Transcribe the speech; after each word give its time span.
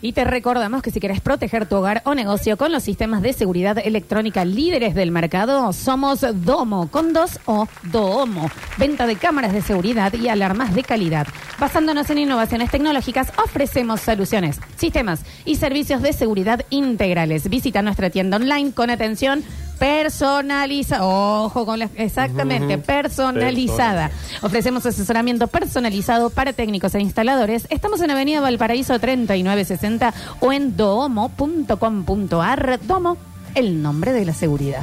Y 0.00 0.12
te 0.12 0.22
recordamos 0.22 0.80
que 0.80 0.92
si 0.92 1.00
quieres 1.00 1.20
proteger 1.20 1.66
tu 1.66 1.74
hogar 1.74 2.02
o 2.04 2.14
negocio 2.14 2.56
con 2.56 2.70
los 2.70 2.84
sistemas 2.84 3.20
de 3.20 3.32
seguridad 3.32 3.76
electrónica 3.78 4.44
líderes 4.44 4.94
del 4.94 5.10
mercado, 5.10 5.72
somos 5.72 6.24
Domo 6.44 6.88
con 6.88 7.12
dos 7.12 7.40
o 7.46 7.66
Doomo. 7.82 8.48
Venta 8.76 9.08
de 9.08 9.16
cámaras 9.16 9.52
de 9.52 9.60
seguridad 9.60 10.12
y 10.12 10.28
alarmas 10.28 10.72
de 10.72 10.84
calidad. 10.84 11.26
Basándonos 11.58 12.08
en 12.10 12.18
innovaciones 12.18 12.70
tecnológicas, 12.70 13.32
ofrecemos 13.42 14.00
soluciones, 14.00 14.60
sistemas 14.76 15.24
y 15.44 15.56
servicios 15.56 16.00
de 16.00 16.12
seguridad 16.12 16.64
integrales. 16.70 17.50
Visita 17.50 17.82
nuestra 17.82 18.08
tienda 18.08 18.36
online 18.36 18.70
con 18.70 18.90
atención 18.90 19.42
personalizada. 19.78 21.04
Ojo 21.06 21.66
con 21.66 21.78
la. 21.78 21.88
Exactamente, 21.96 22.78
personalizada. 22.78 24.10
Ofrecemos 24.42 24.84
asesoramiento 24.86 25.46
personalizado 25.48 26.30
para 26.30 26.52
técnicos 26.52 26.94
e 26.94 27.00
instaladores. 27.00 27.66
Estamos 27.70 28.00
en 28.00 28.10
Avenida 28.10 28.40
Valparaíso 28.40 28.98
3960 28.98 30.14
o 30.40 30.52
en 30.52 30.76
doomo.com.ar. 30.76 32.80
Domo, 32.86 33.16
el 33.54 33.82
nombre 33.82 34.12
de 34.12 34.24
la 34.24 34.34
seguridad. 34.34 34.82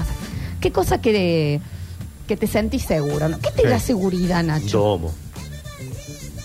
¿Qué 0.60 0.72
cosa 0.72 1.02
que, 1.02 1.60
que 2.27 2.38
te 2.38 2.48
sentís 2.48 2.84
seguro? 2.84 3.30
¿no? 3.30 3.40
¿Qué 3.40 3.52
te 3.52 3.64
Sí. 3.64 3.68
da 3.68 3.80
seguridad, 3.80 4.44
Nacho? 4.44 4.80
Domo. 4.80 5.12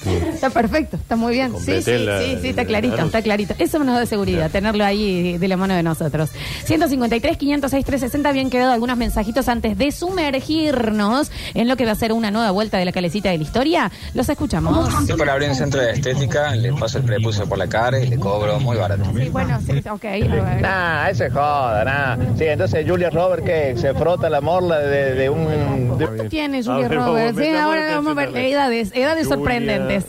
Está 0.34 0.50
perfecto, 0.50 0.96
está 0.96 1.16
muy 1.16 1.34
bien. 1.34 1.52
Sí, 1.58 1.82
sí, 1.82 1.98
la- 1.98 2.20
sí, 2.20 2.38
sí, 2.40 2.48
está 2.48 2.62
la- 2.62 2.68
clarito, 2.68 2.96
la- 2.96 3.04
está 3.04 3.22
clarito. 3.22 3.54
Eso 3.58 3.78
nos 3.80 3.96
da 3.96 4.06
seguridad, 4.06 4.50
tenerlo 4.50 4.84
ahí 4.84 5.36
de 5.38 5.48
la 5.48 5.56
mano 5.56 5.74
de 5.74 5.82
nosotros. 5.82 6.30
153, 6.64 7.36
506, 7.36 7.84
360, 7.84 8.28
habían 8.28 8.50
quedado 8.50 8.72
algunos 8.72 8.96
mensajitos 8.96 9.48
antes 9.48 9.76
de 9.76 9.92
sumergirnos 9.92 11.30
en 11.54 11.68
lo 11.68 11.76
que 11.76 11.84
va 11.84 11.92
a 11.92 11.94
ser 11.94 12.12
una 12.12 12.30
nueva 12.30 12.50
vuelta 12.50 12.78
de 12.78 12.84
la 12.84 12.92
calecita 12.92 13.30
de 13.30 13.38
la 13.38 13.44
historia. 13.44 13.90
Los 14.14 14.28
escuchamos. 14.28 14.88
Estoy 15.00 15.18
para 15.18 15.32
abrir 15.32 15.48
un 15.50 15.54
centro 15.56 15.80
de 15.80 15.92
estética, 15.92 16.54
le 16.54 16.72
paso 16.72 16.98
el 16.98 17.04
prepucio 17.04 17.46
por 17.46 17.58
la 17.58 17.66
cara 17.68 17.98
y 18.00 18.06
le 18.08 18.18
cobro 18.18 18.58
muy 18.60 18.76
barato. 18.76 19.04
Sí, 19.16 19.28
bueno, 19.30 19.58
sí, 19.64 19.72
ok. 19.88 20.04
a 20.04 20.08
ver. 20.10 20.60
Nah, 20.62 21.08
ese 21.08 21.30
joda, 21.30 21.84
nah. 21.84 22.16
Sí, 22.36 22.44
entonces 22.44 22.84
Julia 22.88 23.10
Robert 23.10 23.44
que 23.44 23.76
se 23.76 23.94
frota 23.94 24.28
la 24.30 24.40
morla 24.40 24.78
de, 24.78 25.14
de 25.14 25.28
un... 25.30 25.98
de- 25.98 26.06
¿Cuánto 26.06 26.24
tiene 26.24 26.58
A 26.60 26.62
Julia 26.62 26.88
Roberts? 26.88 27.38
Sí, 27.38 27.48
ahora 27.56 27.94
vamos 27.96 28.12
a 28.12 28.14
ver 28.14 28.36
edades, 28.36 28.90
edades 28.94 29.28
sorprendentes. 29.28 29.99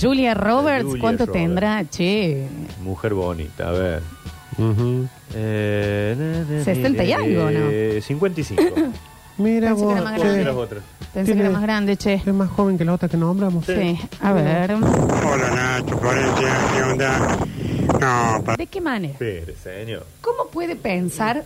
Julia 0.00 0.34
Roberts, 0.34 0.84
Julia 0.84 1.00
¿cuánto 1.00 1.26
Roberts. 1.26 1.42
tendrá? 1.44 1.84
Che, 1.88 2.46
Mujer 2.82 3.14
bonita, 3.14 3.68
a 3.68 3.72
ver. 3.72 4.02
Ujú. 4.58 5.06
Eh, 5.34 6.14
na, 6.18 6.56
na, 6.58 6.64
60 6.64 7.04
y 7.04 7.12
algo, 7.12 7.50
¿no? 7.50 7.68
eh, 7.70 8.00
55. 8.02 8.62
Mira 9.38 9.68
Pensé 9.68 9.80
que 9.80 9.84
vos, 9.84 9.92
era 9.94 10.02
más 10.02 10.12
¿Cómo 10.14 10.22
grande. 10.24 10.38
que 10.40 10.44
las 10.44 10.56
otras? 10.56 10.82
pensé 11.14 11.32
que 11.34 11.40
era 11.40 11.50
más 11.50 11.62
grande, 11.62 11.96
che. 11.96 12.14
es 12.14 12.26
más 12.26 12.50
joven 12.50 12.76
que 12.76 12.84
la 12.84 12.92
otra 12.94 13.08
que 13.08 13.16
nombramos. 13.16 13.64
Sí, 13.66 13.96
a 14.20 14.32
ver. 14.32 14.72
Hola 14.72 15.50
Nacho, 15.54 15.96
Florencia, 15.96 16.56
¿qué 16.74 16.82
onda? 16.82 17.38
No, 18.00 18.42
para 18.44 18.56
¿De 18.56 18.66
qué 18.66 18.80
manera? 18.80 19.12
Espere, 19.12 19.54
señor. 19.62 20.04
¿Cómo 20.20 20.48
puede 20.48 20.74
pensar 20.74 21.44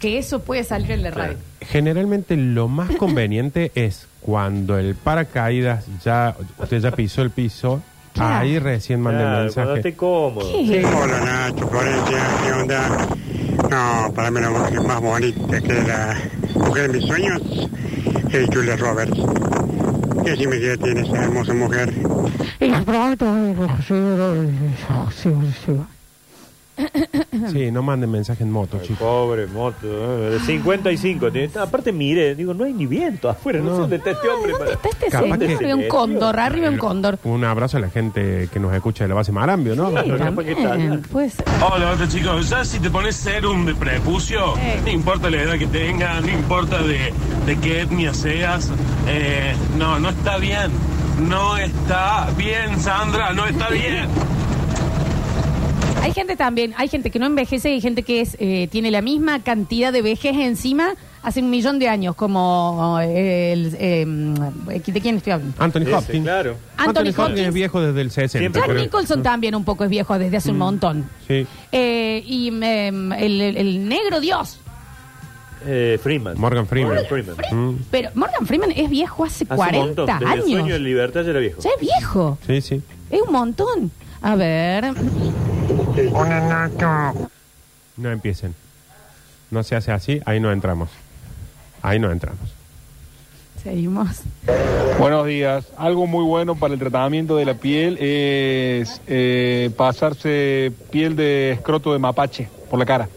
que 0.00 0.18
eso 0.18 0.40
puede 0.40 0.64
salir 0.64 0.90
en 0.90 1.02
la 1.04 1.12
radio? 1.12 1.36
Generalmente 1.60 2.36
lo 2.36 2.66
más 2.66 2.90
conveniente 2.96 3.70
es 3.76 4.07
cuando 4.20 4.78
el 4.78 4.94
paracaídas 4.94 5.86
ya, 6.04 6.34
usted 6.58 6.80
ya 6.80 6.90
pisó 6.90 7.22
el 7.22 7.30
piso, 7.30 7.82
Claro. 8.12 8.36
ahí 8.38 8.58
recién 8.58 9.00
manda 9.00 9.20
el 9.20 9.52
Claro, 9.52 9.52
cuando 9.54 9.76
esté 9.76 9.88
mensaje. 9.90 9.96
cómodo. 9.96 10.50
¿Qué? 10.50 10.84
Hola 10.84 11.20
Nacho, 11.20 11.68
Florencia, 11.68 12.26
¿qué 12.44 12.52
onda? 12.52 13.08
No, 13.70 14.12
para 14.14 14.30
mí 14.30 14.40
la 14.40 14.50
mujer 14.50 14.80
más 14.82 15.00
bonita 15.00 15.60
que 15.60 15.74
la 15.74 16.16
mujer 16.54 16.90
de 16.92 16.98
mis 16.98 17.06
sueños 17.06 17.42
es 18.32 18.46
Julia 18.52 18.76
Roberts. 18.76 19.18
¿Qué 20.24 20.36
si 20.36 20.46
me 20.46 20.56
tiene 20.58 21.00
esa 21.02 21.22
hermosa 21.24 21.54
mujer? 21.54 21.94
Sí, 27.52 27.70
no 27.70 27.82
manden 27.82 28.10
mensaje 28.10 28.42
en 28.42 28.50
moto, 28.50 28.78
Ay, 28.80 28.86
chicos. 28.88 28.98
Pobre 28.98 29.46
moto. 29.46 29.76
eh, 29.84 30.30
De 30.32 30.40
55. 30.40 31.30
tiene- 31.30 31.50
Aparte, 31.58 31.92
mire, 31.92 32.34
digo, 32.34 32.52
no 32.52 32.64
hay 32.64 32.72
ni 32.72 32.86
viento 32.86 33.28
afuera. 33.28 33.60
No, 33.60 33.66
sé 33.66 33.70
No. 33.72 33.78
dónde 33.82 33.96
está 33.96 34.10
este 34.10 34.28
hombre. 34.28 34.52
¿Dónde 34.52 34.72
está 34.72 34.88
este 34.88 35.06
Capaz 35.06 35.22
señor? 35.22 35.38
que- 35.38 35.54
Arriba 35.54 35.74
un 35.76 35.88
cóndor, 35.88 36.40
arriba 36.40 36.68
un 36.68 36.78
cóndor. 36.78 37.18
Un 37.24 37.44
abrazo 37.44 37.76
a 37.76 37.80
la 37.80 37.90
gente 37.90 38.48
que 38.52 38.58
nos 38.60 38.74
escucha 38.74 39.04
de 39.04 39.08
la 39.08 39.14
base 39.14 39.30
Marambio, 39.32 39.74
¿no? 39.76 39.88
Sí, 39.90 39.94
también, 40.62 41.02
puede 41.02 41.30
ser. 41.30 41.44
Hola, 41.62 41.92
hola 41.92 42.08
chicos, 42.08 42.48
ya 42.50 42.64
si 42.64 42.78
te 42.80 42.90
pones 42.90 43.16
serum 43.16 43.64
de 43.66 43.74
prepucio, 43.74 44.56
Eh. 44.58 44.80
no 44.84 44.90
importa 44.90 45.30
la 45.30 45.42
edad 45.42 45.58
que 45.58 45.66
tengas, 45.66 46.22
no 46.22 46.30
importa 46.30 46.82
de, 46.82 47.12
de 47.46 47.56
qué 47.60 47.82
etnia 47.82 48.12
seas, 48.14 48.70
eh, 49.06 49.54
no, 49.78 49.98
no 50.00 50.08
está 50.10 50.38
bien. 50.38 50.70
No 51.20 51.56
está 51.56 52.28
bien, 52.36 52.78
Sandra, 52.80 53.32
no 53.32 53.44
está 53.46 53.68
bien. 53.70 54.06
Hay 56.08 56.14
gente 56.14 56.36
también, 56.36 56.74
hay 56.76 56.88
gente 56.88 57.10
que 57.10 57.18
no 57.18 57.26
envejece 57.26 57.70
y 57.70 57.74
hay 57.74 57.80
gente 57.80 58.02
que 58.02 58.20
es, 58.20 58.36
eh, 58.40 58.68
tiene 58.70 58.90
la 58.90 59.02
misma 59.02 59.42
cantidad 59.42 59.92
de 59.92 60.02
vejez 60.02 60.34
encima 60.36 60.94
hace 61.22 61.40
un 61.40 61.50
millón 61.50 61.78
de 61.78 61.88
años, 61.88 62.14
como 62.14 62.98
eh, 63.02 63.52
el... 63.52 63.76
eh, 63.78 64.06
¿De 64.86 65.00
quién 65.00 65.16
estoy 65.16 65.32
hablando? 65.34 65.54
Anthony 65.62 65.80
Ese, 65.82 65.94
Hopkins. 65.94 66.24
claro. 66.24 66.56
Anthony 66.76 67.08
Hopkins. 67.16 67.38
es 67.40 67.54
viejo 67.54 67.80
desde 67.82 68.00
el 68.00 68.10
60. 68.10 68.38
Siempre 68.38 68.60
Jack 68.62 68.70
creo. 68.70 68.82
Nicholson 68.82 69.22
también 69.22 69.54
un 69.54 69.64
poco 69.64 69.84
es 69.84 69.90
viejo 69.90 70.18
desde 70.18 70.36
hace 70.38 70.50
un 70.50 70.58
montón. 70.58 71.04
Sí. 71.26 71.46
Eh, 71.72 72.22
y 72.26 72.48
em, 72.48 73.12
el, 73.12 73.40
el- 73.40 73.56
el 73.56 73.88
negro 73.88 74.20
Dios. 74.20 74.60
Eh, 75.66 75.98
Freeman. 76.02 76.38
Morgan 76.38 76.66
Freeman. 76.66 76.94
Morgan 76.94 77.08
Freeman. 77.08 77.36
Mm, 77.72 77.78
Pero 77.90 78.10
Morgan 78.14 78.46
Freeman 78.46 78.70
es 78.74 78.88
viejo 78.88 79.24
hace, 79.24 79.44
Hace 79.44 79.52
un 79.52 79.56
40 79.56 79.86
montón. 79.86 80.06
Desde 80.20 80.34
el 80.34 80.42
sueño 80.42 80.56
de 80.56 80.62
años. 80.74 80.80
libertad 80.80 81.22
ya 81.24 81.30
era 81.30 81.40
viejo. 81.40 81.60
Ya 81.60 81.70
es 81.70 81.80
viejo. 81.80 82.38
Sí, 82.46 82.60
sí. 82.60 82.80
Es 83.10 83.20
un 83.22 83.32
montón. 83.32 83.90
A 84.22 84.36
ver. 84.36 84.92
Hola 86.12 86.40
Nacho. 86.40 87.28
No 87.96 88.10
empiecen. 88.10 88.54
No 89.50 89.62
se 89.62 89.74
hace 89.74 89.90
así, 89.90 90.20
ahí 90.26 90.38
no 90.38 90.52
entramos. 90.52 90.90
Ahí 91.82 91.98
no 91.98 92.12
entramos. 92.12 92.54
Seguimos. 93.62 94.22
Buenos 94.98 95.26
días. 95.26 95.66
Algo 95.76 96.06
muy 96.06 96.24
bueno 96.24 96.54
para 96.54 96.74
el 96.74 96.80
tratamiento 96.80 97.36
de 97.36 97.44
la 97.44 97.54
piel 97.54 97.98
es 97.98 99.00
eh, 99.08 99.70
pasarse 99.76 100.72
piel 100.90 101.16
de 101.16 101.52
escroto 101.52 101.92
de 101.92 101.98
mapache 101.98 102.48
por 102.70 102.78
la 102.78 102.86
cara. 102.86 103.08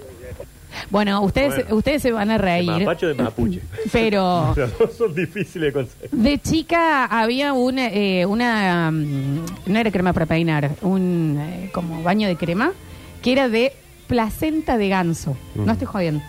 Bueno, 0.89 1.21
ustedes, 1.21 1.55
Bueno. 1.55 1.75
ustedes 1.75 2.01
se 2.01 2.11
van 2.11 2.29
a 2.31 2.33
¿De 2.33 2.37
reír. 2.39 2.71
mapache 2.71 3.05
o 3.05 3.09
de 3.09 3.15
mapuche? 3.15 3.61
Pero 3.91 4.53
Los 4.57 4.77
dos 4.77 4.93
son 4.97 5.13
difíciles 5.15 5.73
de 5.73 5.73
conseguir. 5.73 6.09
de 6.11 6.39
chica 6.39 7.05
había 7.05 7.53
una, 7.53 7.87
eh, 7.87 8.25
una 8.25 8.91
mm, 8.91 9.45
no 9.67 9.79
era 9.79 9.91
crema 9.91 10.13
para 10.13 10.25
peinar, 10.25 10.71
un 10.81 11.37
eh, 11.39 11.69
como 11.73 12.01
baño 12.03 12.27
de 12.27 12.35
crema 12.35 12.71
que 13.21 13.31
era 13.33 13.49
de 13.49 13.73
placenta 14.07 14.77
de 14.77 14.89
ganso. 14.89 15.37
No 15.55 15.71
estoy 15.71 15.87
jodiendo. 15.87 16.21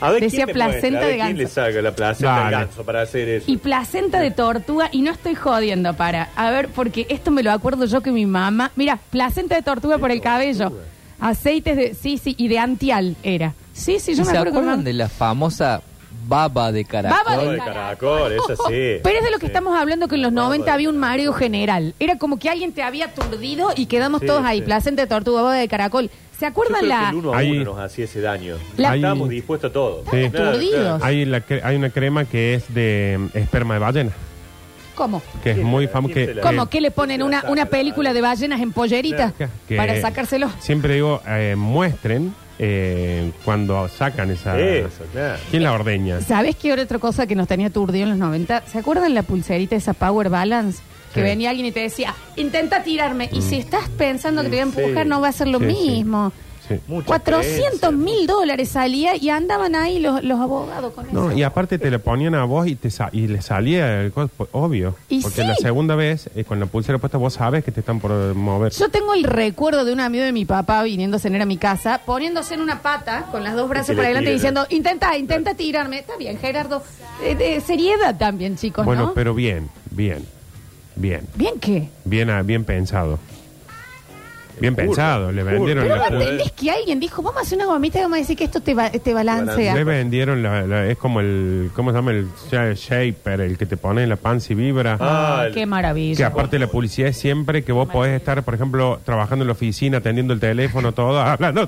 A 0.00 0.10
ver, 0.12 0.22
Decía 0.22 0.44
¿quién 0.44 0.46
me 0.46 0.52
placenta 0.54 1.00
muestra? 1.00 1.00
A 1.00 1.04
ver, 1.04 1.10
de 1.10 1.16
¿Quién 1.24 1.36
le 1.36 1.42
ganso. 1.44 1.54
saca 1.54 1.82
la 1.82 1.92
placenta 1.94 2.34
de 2.36 2.40
Dale. 2.44 2.56
ganso 2.56 2.84
para 2.84 3.02
hacer 3.02 3.28
eso? 3.28 3.50
Y 3.50 3.58
placenta 3.58 4.18
de 4.20 4.30
tortuga, 4.30 4.88
y 4.92 5.02
no 5.02 5.10
estoy 5.10 5.34
jodiendo 5.34 5.92
para. 5.94 6.30
A 6.36 6.50
ver, 6.50 6.68
porque 6.68 7.06
esto 7.10 7.30
me 7.30 7.42
lo 7.42 7.52
acuerdo 7.52 7.84
yo 7.84 8.00
que 8.00 8.10
mi 8.12 8.24
mamá. 8.24 8.70
Mira, 8.76 8.98
placenta 9.10 9.54
de 9.56 9.60
tortuga 9.62 9.98
por 9.98 10.10
el 10.10 10.22
cabello. 10.22 10.72
Aceites 11.20 11.76
de. 11.76 11.94
Sí, 11.94 12.18
sí, 12.18 12.34
y 12.38 12.48
de 12.48 12.58
antial 12.58 13.16
era. 13.22 13.54
Sí, 13.72 13.98
sí, 14.00 14.14
yo 14.14 14.24
me 14.24 14.30
¿Se 14.30 14.36
acuerdo 14.36 14.58
acuerdan 14.58 14.84
de 14.84 14.92
la 14.92 15.08
famosa 15.08 15.82
baba 16.28 16.72
de 16.72 16.84
caracol? 16.84 17.18
Baba 17.24 17.44
de 17.52 17.58
caracol, 17.58 18.32
esa 18.32 18.54
sí. 18.68 19.00
Pero 19.02 19.18
es 19.18 19.24
de 19.24 19.30
lo 19.30 19.38
que 19.38 19.46
Sí. 19.46 19.46
estamos 19.46 19.78
hablando 19.78 20.08
que 20.08 20.16
en 20.16 20.22
los 20.22 20.32
Baba 20.34 20.48
90 20.48 20.64
de 20.66 20.70
había 20.72 20.88
un 20.90 20.98
mareo 20.98 21.32
general. 21.32 21.94
Era 22.00 22.18
como 22.18 22.38
que 22.38 22.48
alguien 22.50 22.72
te 22.72 22.82
había 22.82 23.06
aturdido 23.06 23.70
y 23.76 23.86
quedamos 23.86 24.20
Sí, 24.22 24.26
todos 24.26 24.44
ahí. 24.44 24.58
sí. 24.58 24.64
Placenta 24.64 25.02
de 25.02 25.08
tortuga, 25.08 25.42
baba 25.42 25.54
de 25.54 25.68
caracol. 25.68 26.10
¿Se 26.38 26.40
Yo 26.44 26.48
acuerdan 26.48 26.80
que 26.82 26.86
la.? 26.86 27.08
el 27.10 27.14
uno 27.16 27.32
a 27.32 27.38
Ahí- 27.38 27.52
uno 27.52 27.64
nos 27.72 27.78
hacía 27.78 28.04
ese 28.04 28.20
daño. 28.20 28.56
La- 28.76 28.94
Estábamos 28.94 29.28
dispuestos 29.30 29.70
a 29.70 29.72
todo. 29.72 30.02
Sí. 30.10 30.28
Claro, 30.30 30.48
Aturdidos. 30.50 30.80
claro. 30.80 31.04
Hay, 31.04 31.24
la 31.24 31.46
cre- 31.46 31.60
hay 31.64 31.76
una 31.76 31.88
crema 31.90 32.24
que 32.26 32.54
es 32.54 32.74
de 32.74 33.16
mm, 33.34 33.38
esperma 33.38 33.74
de 33.74 33.80
ballena, 33.80 34.10
¿Cómo? 34.96 35.22
que 35.44 35.50
es 35.50 35.56
¿Quién 35.56 35.66
muy 35.68 35.86
Que, 35.86 36.34
la- 36.34 36.42
¿Cómo? 36.42 36.66
que- 36.66 36.70
¿Qué 36.78 36.80
le 36.80 36.90
ponen 36.90 37.22
una, 37.22 37.44
una 37.48 37.66
película 37.66 38.12
de 38.12 38.20
ballenas 38.20 38.60
en 38.60 38.72
pollerita 38.72 39.32
que- 39.68 39.76
para 39.76 40.00
sacárselo? 40.00 40.50
Siempre 40.58 40.94
digo, 40.94 41.22
eh, 41.28 41.54
muestren 41.56 42.34
eh, 42.58 43.30
cuando 43.44 43.86
sacan 43.88 44.30
esa... 44.30 44.58
Eso, 44.58 45.04
claro. 45.12 45.38
¿Quién 45.50 45.62
la 45.62 45.72
ordeña? 45.72 46.20
¿Sabes 46.22 46.56
qué 46.56 46.72
otra 46.72 46.98
cosa 46.98 47.26
que 47.26 47.34
nos 47.36 47.46
tenía 47.46 47.66
aturdido 47.66 48.04
en 48.04 48.10
los 48.10 48.18
90? 48.18 48.64
¿Se 48.66 48.78
acuerdan 48.78 49.12
la 49.14 49.22
pulserita 49.22 49.76
esa 49.76 49.92
Power 49.92 50.30
Balance? 50.30 50.82
Que 51.12 51.20
Sí. 51.20 51.24
venía 51.24 51.50
alguien 51.50 51.66
y 51.66 51.72
te 51.72 51.80
decía, 51.80 52.14
intenta 52.36 52.82
tirarme. 52.82 53.28
Y 53.32 53.42
si 53.42 53.56
estás 53.56 53.88
pensando 53.90 54.42
que 54.42 54.48
te 54.48 54.56
voy 54.56 54.68
a 54.68 54.72
Sí, 54.72 54.80
empujar, 54.80 55.04
sí. 55.04 55.08
no 55.10 55.20
va 55.20 55.28
a 55.28 55.32
ser 55.32 55.48
lo 55.48 55.58
Sí, 55.60 55.66
sí. 55.66 55.70
mismo. 55.90 56.32
Sí. 56.68 56.80
Mucha 56.88 57.06
400 57.06 57.78
creencia. 57.80 57.90
mil 57.92 58.26
dólares 58.26 58.68
salía 58.70 59.16
y 59.16 59.28
andaban 59.30 59.74
ahí 59.76 60.00
los, 60.00 60.24
los 60.24 60.40
abogados 60.40 60.92
con 60.94 61.06
No, 61.12 61.28
eso. 61.30 61.38
y 61.38 61.42
aparte 61.44 61.78
te 61.78 61.90
le 61.90 61.98
ponían 62.00 62.34
a 62.34 62.44
vos 62.44 62.66
y 62.66 62.74
te 62.74 62.90
sa- 62.90 63.08
y 63.12 63.28
le 63.28 63.40
salía 63.42 64.00
el 64.02 64.10
co- 64.12 64.28
obvio. 64.52 64.96
Y 65.08 65.20
porque 65.22 65.42
sí. 65.42 65.46
la 65.46 65.54
segunda 65.54 65.94
vez, 65.94 66.28
eh, 66.34 66.44
con 66.44 66.58
la 66.58 66.66
pulsera 66.66 66.98
puesta, 66.98 67.18
vos 67.18 67.34
sabes 67.34 67.62
que 67.64 67.70
te 67.70 67.80
están 67.80 68.00
por 68.00 68.10
eh, 68.10 68.32
mover. 68.34 68.72
Yo 68.72 68.88
tengo 68.88 69.14
el 69.14 69.22
recuerdo 69.24 69.84
de 69.84 69.92
un 69.92 70.00
amigo 70.00 70.24
de 70.24 70.32
mi 70.32 70.44
papá 70.44 70.82
viniendo 70.82 71.18
a 71.18 71.20
cenar 71.20 71.42
a 71.42 71.46
mi 71.46 71.56
casa, 71.56 72.00
poniéndose 72.04 72.54
en 72.54 72.60
una 72.62 72.82
pata, 72.82 73.26
con 73.30 73.44
las 73.44 73.54
dos 73.54 73.68
brazos 73.68 73.90
le 73.90 73.94
para 73.96 74.06
adelante, 74.08 74.26
tire, 74.26 74.34
diciendo, 74.34 74.66
intenta, 74.70 75.16
intenta 75.16 75.54
tirarme. 75.54 76.00
Está 76.00 76.16
bien, 76.16 76.38
Gerardo. 76.38 76.82
Eh, 77.22 77.34
de 77.36 77.60
seriedad 77.60 78.16
también, 78.18 78.56
chicos, 78.56 78.84
bueno, 78.84 79.06
¿no? 79.06 79.14
pero 79.14 79.34
bien, 79.34 79.68
bien, 79.90 80.24
bien, 80.96 81.26
¿Bien 81.36 81.54
qué? 81.60 81.88
bien, 82.04 82.28
ah, 82.30 82.42
bien 82.42 82.64
pensado. 82.64 83.18
Bien 84.60 84.74
pensado, 84.74 85.32
le 85.32 85.42
vendieron 85.42 85.84
Pero 85.84 85.96
la 85.96 86.10
¿no 86.10 86.20
entendés 86.20 86.52
que 86.52 86.70
alguien 86.70 86.98
dijo, 87.00 87.22
vamos 87.22 87.38
a 87.38 87.42
hacer 87.42 87.56
una 87.58 87.66
gomita 87.66 87.98
y 87.98 88.02
vamos 88.02 88.16
a 88.16 88.20
decir 88.20 88.36
que 88.36 88.44
esto 88.44 88.60
te, 88.60 88.74
ba- 88.74 88.90
te 88.90 89.12
balancea? 89.14 89.74
Le 89.74 89.84
vendieron, 89.84 90.42
la, 90.42 90.66
la- 90.66 90.86
es 90.86 90.96
como 90.96 91.20
el, 91.20 91.70
¿cómo 91.74 91.90
se 91.90 91.96
llama? 91.96 92.12
El 92.12 92.28
sha- 92.50 92.72
shaper, 92.74 93.40
el 93.42 93.58
que 93.58 93.66
te 93.66 93.76
pone 93.76 94.02
en 94.02 94.08
la 94.08 94.16
panza 94.16 94.52
y 94.52 94.56
vibra. 94.56 94.96
Ah, 95.00 95.44
el- 95.46 95.54
qué 95.54 95.60
Que 95.60 95.66
maravilla. 95.66 96.26
aparte 96.28 96.58
la 96.58 96.66
publicidad 96.68 97.08
es 97.08 97.16
siempre 97.16 97.64
que 97.64 97.72
vos 97.72 97.88
podés 97.88 98.16
estar, 98.16 98.42
por 98.42 98.54
ejemplo, 98.54 99.00
trabajando 99.04 99.42
en 99.42 99.48
la 99.48 99.52
oficina, 99.52 99.98
atendiendo 99.98 100.32
el 100.34 100.40
teléfono, 100.40 100.92
todo, 100.92 101.20
hablando. 101.20 101.66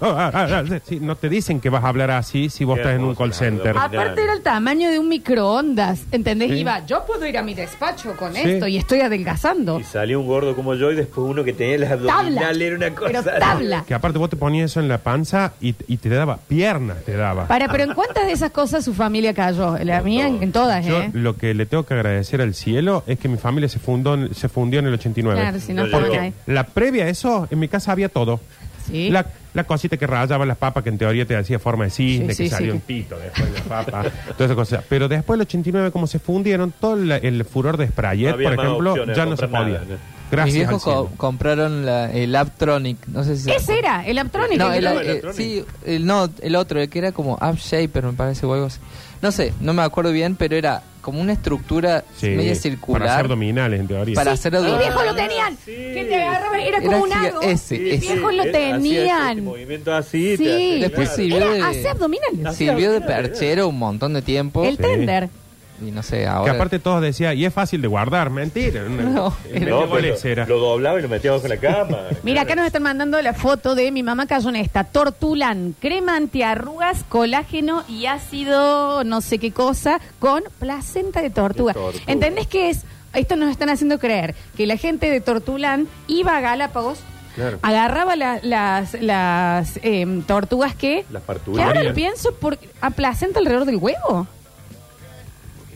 Sí, 0.85 0.99
no 1.01 1.17
te 1.17 1.29
dicen 1.29 1.61
que 1.61 1.71
vas 1.71 1.85
a 1.85 1.89
hablar 1.89 2.11
así 2.11 2.49
si 2.51 2.65
vos 2.65 2.77
Qué 2.77 2.81
estás 2.83 2.95
en 2.95 3.01
un 3.03 3.11
hermoso, 3.11 3.19
call 3.19 3.35
center. 3.35 3.77
Aparte 3.77 4.23
era 4.23 4.33
el 4.33 4.43
tamaño 4.43 4.91
de 4.91 4.99
un 4.99 5.09
microondas, 5.09 6.05
¿entendés? 6.13 6.51
Sí. 6.51 6.59
Iba, 6.59 6.85
yo 6.87 7.05
puedo 7.07 7.27
ir 7.27 7.39
a 7.39 7.43
mi 7.43 7.55
despacho 7.55 8.15
con 8.17 8.35
Sí. 8.35 8.41
esto 8.45 8.67
y 8.67 8.77
estoy 8.77 9.01
adelgazando. 9.01 9.81
Y 9.81 9.85
salió 9.85 10.21
un 10.21 10.27
gordo 10.27 10.55
como 10.57 10.75
yo 10.75 10.93
y 10.93 10.95
después 10.97 11.27
uno 11.29 11.45
que 11.45 11.53
tenía 11.53 11.79
las 11.79 11.91
Tabla. 11.91 12.13
abdominales. 12.19 12.63
Era 12.63 12.77
una 12.79 12.95
cosa. 12.95 13.23
Pero 13.23 13.39
tabla. 13.39 13.85
Que 13.87 13.95
aparte 13.95 14.19
vos 14.19 14.31
te 14.31 14.37
ponías 14.37 14.71
eso 14.71 14.81
en 14.81 14.89
la 14.89 14.99
panza 14.99 15.53
y, 15.61 15.75
y 15.87 15.99
te 15.99 16.09
daba 16.09 16.39
piernas, 16.39 16.97
te 17.05 17.17
daba. 17.17 17.47
Para, 17.47 17.69
pero 17.69 17.85
¿en 17.85 17.95
cuántas 17.95 18.27
de 18.27 18.33
esas 18.33 18.51
cosas 18.51 18.85
su 18.85 18.95
familia 18.95 19.35
cayó? 19.35 19.77
La 19.79 20.01
mía 20.03 20.27
en, 20.27 20.43
en 20.43 20.53
todas, 20.53 20.85
Yo 20.87 21.03
¿eh? 21.03 21.11
lo 21.13 21.37
que 21.37 21.55
le 21.55 21.67
tengo 21.67 21.85
que 21.85 21.95
agradecer 21.95 22.41
al 22.41 22.55
cielo 22.55 23.05
es 23.07 23.19
que 23.19 23.29
mi 23.29 23.37
familia 23.39 23.69
se 23.69 23.79
fundó, 23.79 24.15
en- 24.15 24.35
se 24.35 24.49
fundió 24.49 24.81
en 24.81 24.87
el 24.87 24.95
89. 24.95 25.41
Claro, 25.41 25.61
si 25.61 25.73
no, 25.75 25.85
Yo 25.87 25.93
¿por 25.93 26.03
llego. 26.11 26.15
qué? 26.15 26.33
La 26.47 26.65
previa 26.65 27.05
a 27.05 27.09
eso, 27.09 27.47
en 27.51 27.59
mi 27.59 27.69
casa 27.69 27.93
había 27.93 28.09
todo. 28.09 28.41
Sí. 28.87 29.11
La, 29.11 29.27
la 29.53 29.65
cosita 29.65 29.99
que 29.99 30.07
rayaba 30.07 30.47
las 30.47 30.57
papas, 30.57 30.83
que 30.83 30.89
en 30.89 30.97
teoría 30.97 31.27
te 31.27 31.37
hacía 31.37 31.59
forma 31.59 31.85
de 31.85 31.91
cisne, 31.91 32.33
Sí, 32.33 32.45
que 32.45 32.49
sí, 32.49 32.55
salió 32.55 32.73
sí. 32.73 32.77
un 32.77 32.81
pito 32.81 33.19
después 33.19 33.53
de 33.53 33.59
la 33.59 33.65
papa, 33.65 34.03
todas 34.29 34.41
esas 34.41 34.55
cosas. 34.55 34.85
Pero 34.89 35.09
después 35.09 35.39
del 35.39 35.47
89, 35.47 35.91
como 35.91 36.07
se 36.07 36.19
fundieron, 36.19 36.73
todo 36.81 36.97
la- 36.97 37.17
el 37.19 37.45
furor 37.45 37.77
de 37.77 37.87
Sprayet, 37.89 38.29
No 38.31 38.35
había 38.35 38.49
por 38.49 38.57
más 38.57 38.65
ejemplo, 38.67 38.91
opciones, 38.93 39.17
ya 39.17 39.27
no 39.27 39.37
se 39.37 39.43
comprar 39.43 39.63
podía. 39.65 39.79
nada, 39.81 39.91
¿no? 39.91 40.18
Mis 40.31 40.33
Gracias 40.33 40.55
al 40.55 40.69
viejos 40.75 40.83
co- 40.83 41.11
compraron 41.17 41.87
la- 41.87 42.13
el 42.13 42.37
Aptronic, 42.37 42.99
no 43.07 43.25
sé 43.25 43.37
si... 43.37 43.45
se 43.45 43.57
Ese 43.57 43.79
era, 43.79 44.07
el 44.07 44.19
Aptronic. 44.19 44.59
No, 44.59 44.73
el 44.73 44.87
el, 44.87 45.07
eh, 45.09 45.23
sí, 45.35 45.65
el, 45.87 46.05
no, 46.07 46.29
el 46.41 46.55
otro, 46.57 46.81
el 46.81 46.91
que 46.91 46.99
era 46.99 47.13
como 47.13 47.35
Up 47.35 47.57
Shaper, 47.57 48.05
me 48.05 48.13
parece, 48.13 48.45
o 48.45 48.53
algo 48.53 48.67
así. 48.67 48.79
No 49.23 49.33
sé, 49.33 49.53
no 49.61 49.73
me 49.73 49.83
acuerdo 49.83 50.13
bien, 50.13 50.37
pero 50.37 50.55
era 50.57 50.83
como 51.01 51.21
una 51.23 51.33
estructura 51.33 52.05
Sí, 52.17 52.29
media 52.29 52.55
circular. 52.55 53.01
Para 53.01 53.15
hacer 53.15 53.29
dominales, 53.29 53.81
en 53.81 53.89
teoría. 53.89 54.15
Para 54.15 54.33
hacer 54.33 54.53
Mis 54.53 54.61
abdominales. 54.61 54.95
viejos 54.95 55.07
lo 55.07 55.15
tenían. 55.17 55.57
Que 55.65 56.05
te 56.09 56.15
agarraba, 56.25 56.61
era 56.61 56.79
como 56.81 56.91
Era 56.91 57.01
un 57.03 57.13
hago. 57.15 57.41
ese, 57.41 57.79
Mis 57.79 58.01
viejos 58.03 58.35
lo 58.35 58.43
ese 58.43 58.53
tenían. 58.53 59.45
movimiento 59.45 59.95
así. 59.95 60.37
Sí. 60.37 60.45
te 60.45 60.55
hace- 60.55 60.79
Después 60.81 61.09
claro. 61.09 61.17
sirvió 61.23 61.37
Era 61.39 61.51
de, 61.55 61.63
hacer 61.63 61.87
abdominales. 61.89 62.57
sirvió 62.57 62.93
de 62.93 63.01
perchero 63.01 63.69
un 63.69 63.79
montón 63.79 64.13
de 64.13 64.21
tiempo. 64.23 64.63
El 64.65 64.77
tender. 64.77 65.31
Y 65.81 65.91
no 65.93 66.03
sé, 66.03 66.19
Que 66.19 66.27
ahora... 66.27 66.53
aparte 66.55 66.79
todos 66.79 67.01
decían, 67.03 67.37
y 67.39 67.45
es 67.45 67.55
fácil 67.55 67.81
de 67.83 67.89
guardar, 67.89 68.31
mentira. 68.31 68.83
No, 68.89 69.33
era 69.53 69.71
No, 69.71 69.89
pero 69.91 70.17
era. 70.25 70.47
lo 70.47 70.59
doblaba 70.59 70.99
y 70.99 71.03
lo 71.03 71.09
metía 71.09 71.31
bajo 71.33 71.47
la 71.49 71.57
cama. 71.57 71.99
Mira, 72.23 72.43
acá 72.43 72.55
nos 72.57 72.67
están 72.67 72.83
mandando 72.83 73.21
la 73.23 73.33
foto 73.35 73.75
de 73.75 73.93
mi 73.93 74.03
mamá 74.03 74.27
cayó 74.27 74.49
en 74.49 74.57
esta. 74.57 74.85
Tortulan, 74.85 75.75
crema 75.81 76.17
antiarrugas, 76.17 77.05
colágeno 77.09 77.85
y 77.89 78.07
ácido 78.07 79.05
no 79.05 79.21
sé 79.21 79.39
qué 79.39 79.53
cosa 79.53 80.01
con 80.19 80.43
placenta 80.59 81.23
de 81.23 81.31
tortuga. 81.31 81.73
De 81.73 81.79
tortuga. 81.81 82.05
¿Entendés 82.07 82.47
qué 82.47 82.71
es? 82.71 82.85
Esto 83.15 83.37
nos 83.37 83.51
están 83.51 83.71
haciendo 83.71 83.99
creer 83.99 84.35
que 84.57 84.67
la 84.67 84.77
gente 84.77 85.09
de 85.11 85.21
Tortulán 85.21 85.89
iba 86.09 86.37
a 86.37 86.41
Galápagos, 86.41 86.99
Claro. 87.35 87.59
agarraba 87.63 88.17
la- 88.17 88.41
las, 88.43 88.95
las 89.01 89.79
em, 89.83 90.23
tortugas 90.23 90.75
que... 90.75 91.05
Las 91.11 91.23
que 91.23 91.63
ahora 91.63 91.83
lo 91.85 91.95
pienso, 91.95 92.35
por, 92.35 92.59
¿a 92.81 92.91
placenta 92.91 93.39
alrededor 93.39 93.65
del 93.65 93.77
huevo? 93.77 94.27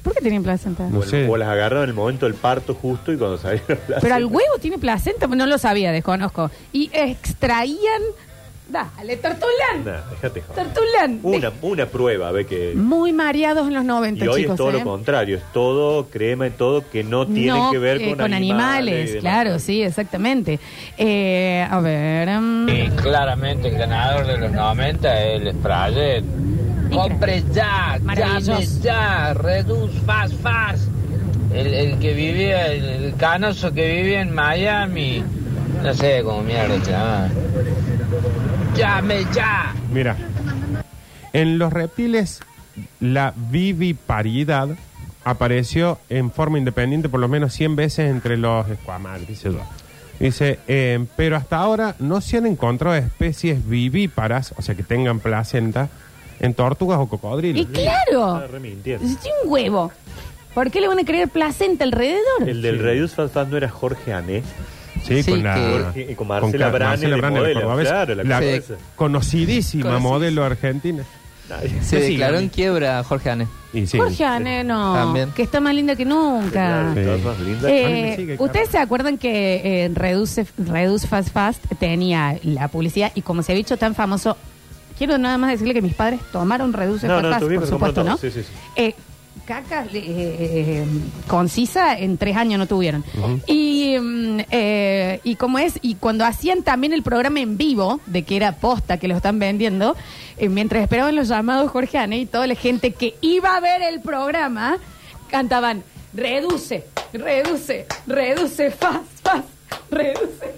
¿Por 0.03 0.15
qué 0.15 0.21
tienen 0.21 0.43
placenta? 0.43 0.87
No 0.89 0.99
O, 0.99 1.03
sé. 1.03 1.29
o 1.29 1.37
las 1.37 1.49
agarraron 1.49 1.85
en 1.85 1.91
el 1.91 1.95
momento 1.95 2.27
del 2.27 2.35
parto 2.35 2.75
justo 2.75 3.13
y 3.13 3.17
cuando 3.17 3.39
salieron 3.39 3.79
las 3.89 4.01
Pero 4.03 4.15
al 4.15 4.25
huevo 4.25 4.59
tiene 4.61 4.79
placenta, 4.79 5.27
no 5.27 5.47
lo 5.47 5.59
sabía, 5.59 5.93
desconozco. 5.93 6.51
Y 6.73 6.91
extraían... 6.93 8.03
Dale, 8.69 9.17
Tortulán. 9.17 9.85
Nah, 9.85 10.01
déjate 10.13 10.41
joder. 10.41 10.65
Tortulán. 10.65 11.21
Una, 11.23 11.53
una 11.61 11.85
prueba, 11.87 12.33
ve 12.33 12.47
que. 12.47 12.73
Muy 12.75 13.13
mareados 13.13 13.67
en 13.69 13.75
los 13.75 13.85
90, 13.85 14.25
Y 14.25 14.29
hoy 14.29 14.41
chicos. 14.43 14.53
es 14.55 14.57
todo 14.57 14.71
¿eh? 14.71 14.73
lo 14.79 14.85
contrario, 14.85 15.37
es 15.37 15.43
todo 15.53 16.07
crema 16.07 16.47
y 16.47 16.51
todo 16.53 16.89
que 16.89 17.05
no 17.05 17.27
tiene 17.27 17.49
No, 17.49 17.71
que 17.71 17.77
ver 17.79 18.01
eh, 18.01 18.17
con, 18.17 18.33
animales, 18.33 19.11
y 19.11 19.15
demás. 19.15 19.21
claro, 19.21 19.59
sí, 19.59 19.83
exactamente. 19.83 20.59
Eh, 20.97 21.67
a 21.71 21.81
ver. 21.81 22.31
Y 22.69 22.89
claramente 22.97 23.69
el 23.69 23.77
ganador 23.77 24.27
de 24.27 24.39
los 24.39 24.53
90 24.53 25.23
es 25.23 25.43
el 25.43 25.53
Sprayet. 25.53 26.25
Compre 26.93 27.43
ya, 27.53 27.99
llame 27.99 28.67
ya, 28.81 29.35
reduce 29.35 29.99
fast, 30.01 30.35
fast. 30.43 30.89
El, 31.53 31.75
el 31.75 31.99
que 31.99 32.15
vivía, 32.15 32.67
el, 32.67 32.85
el 32.85 33.15
canoso 33.17 33.73
que 33.73 33.97
vivía 33.97 34.21
en 34.21 34.35
Miami, 34.35 35.23
no 35.83 35.95
sé 35.95 36.23
cómo 36.23 36.43
mierda 36.43 36.83
se 36.85 36.91
llama. 36.91 37.31
Llame 38.77 39.27
ya. 39.35 39.75
Mira, 39.93 40.17
en 41.33 41.59
los 41.59 41.73
reptiles 41.73 42.41
la 43.01 43.35
viviparidad 43.37 44.69
apareció 45.25 45.99
en 46.09 46.31
forma 46.31 46.59
independiente 46.59 47.09
por 47.09 47.21
lo 47.21 47.29
menos 47.29 47.53
100 47.55 47.77
veces 47.77 48.11
entre 48.11 48.37
los 48.37 48.67
yo. 48.67 49.61
Dice, 50.19 50.61
eh, 50.69 51.05
pero 51.17 51.37
hasta 51.37 51.57
ahora 51.57 51.97
no 51.99 52.21
se 52.21 52.37
han 52.37 52.47
encontrado 52.47 52.97
especies 52.97 53.67
vivíparas, 53.67 54.55
o 54.57 54.63
sea, 54.63 54.75
que 54.75 54.85
tengan 54.85 55.19
placenta, 55.19 55.89
en 56.43 56.53
tortugas 56.55 56.99
o 56.99 57.07
cocodrilos. 57.09 57.63
y 57.63 57.67
claro, 57.67 58.35
Está 58.37 58.47
remintiendo. 58.49 59.05
es 59.07 59.13
un 59.45 59.51
huevo. 59.51 59.91
¿Por 60.55 60.71
qué 60.71 60.81
le 60.83 60.89
van 60.89 60.99
a 60.99 61.05
creer 61.05 61.29
placenta 61.29 61.85
alrededor? 61.85 62.47
El 62.47 62.61
del 62.61 62.77
Sí. 62.77 62.83
Reduce 62.83 63.15
Fast 63.15 63.33
Fast 63.33 63.51
no 63.51 63.57
era 63.57 63.71
Jorge 63.71 64.13
Ané. 64.13 64.43
Sí, 65.03 65.23
Sí, 65.23 65.31
con 65.33 65.43
la... 65.43 65.55
que- 65.55 65.61
Jorge- 65.63 66.13
y 66.13 66.15
con 66.15 66.29
Marcela 66.29 66.67
Ca- 66.67 66.71
Brane 66.73 66.91
Marcela 66.91 67.15
de 67.15 67.21
Brane, 67.21 67.35
la 67.35 67.41
modelo, 67.41 67.61
cordobesa, 67.63 67.91
claro, 67.91 68.15
la 68.17 68.23
la 68.25 68.37
conocidísima 68.39 68.79
Conocidísima. 68.97 69.99
modelo 69.99 70.45
argentina. 70.45 71.05
Se 71.83 72.01
Sí, 72.01 72.13
declaró 72.13 72.39
en 72.39 72.49
quiebra 72.49 73.03
Jorge 73.05 73.29
Ane. 73.31 73.47
Y 73.75 73.87
sí, 73.87 73.99
Jorge 73.99 74.25
Ane, 74.25 74.65
no, 74.65 74.95
También. 74.95 75.31
que 75.33 75.43
está 75.43 75.61
más 75.61 75.75
linda 75.75 75.97
que 75.97 76.05
nunca. 76.05 76.93
Sí. 76.95 77.01
Estás 77.01 77.21
más 77.23 77.41
linda. 77.41 77.71
Eh, 77.71 77.85
A 77.85 77.89
mí 77.89 78.03
me 78.03 78.17
sigue, 78.17 78.37
¿Ustedes 78.39 78.69
se 78.71 78.79
acuerdan 78.79 79.19
que 79.19 79.85
eh, 79.85 79.91
Reduce, 79.93 80.47
Reduce 80.57 81.07
Fast 81.09 81.31
Fast 81.31 81.65
tenía 81.79 82.39
la 82.45 82.69
publicidad 82.69 83.13
y 83.15 83.23
como 83.23 83.43
se 83.43 83.53
ha 83.53 83.55
dicho 83.55 83.77
tan 83.77 83.95
famoso, 83.95 84.37
quiero 84.97 85.19
nada 85.19 85.39
más 85.39 85.51
decirle 85.51 85.75
que 85.75 85.83
mis 85.83 85.95
padres 85.95 86.21
tomaron 86.33 86.73
Reduce 86.73 87.07
No, 87.07 87.21
Fast 87.21 87.43
no, 87.43 87.61
por 87.61 87.67
supuesto, 87.67 88.05
¿no? 88.05 88.17
sí, 88.17 88.31
sí, 88.31 88.43
sí. 88.43 88.49
Eh, 88.77 88.95
caca 89.47 89.85
eh, 89.85 89.89
eh, 89.95 90.87
concisa 91.27 91.99
en 91.99 92.17
tres 92.17 92.37
años 92.37 92.59
no 92.59 92.67
tuvieron. 92.67 93.05
Y, 93.47 93.97
mm, 93.99 94.41
eh, 94.51 95.21
y 95.25 95.37
como 95.37 95.59
es, 95.59 95.79
y 95.83 95.97
cuando 95.97 96.25
hacían 96.25 96.63
también 96.63 96.93
el 96.93 97.03
programa 97.03 97.41
en 97.41 97.57
vivo, 97.57 98.01
de 98.07 98.23
que 98.23 98.37
era 98.37 98.57
posta 98.57 98.99
que 98.99 99.09
lo 99.09 99.17
están 99.17 99.39
vendiendo, 99.39 99.97
eh, 100.37 100.49
mientras 100.49 100.83
esperaban 100.83 101.17
los 101.17 101.29
llamados 101.29 101.71
Jorge 101.71 101.99
Ane 101.99 102.19
y 102.19 102.27
toda 102.27 102.47
la 102.47 102.55
gente 102.55 102.93
que 102.93 103.17
iba 103.21 103.57
a 103.57 103.61
ver 103.61 103.83
el 103.83 104.01
programa, 104.01 104.79
cantaban, 105.29 105.83
reduce, 106.15 106.85
reduce, 107.13 107.87
reduce, 108.07 108.71
fast, 108.71 109.03
fast, 109.23 109.49
reduce. 109.91 110.55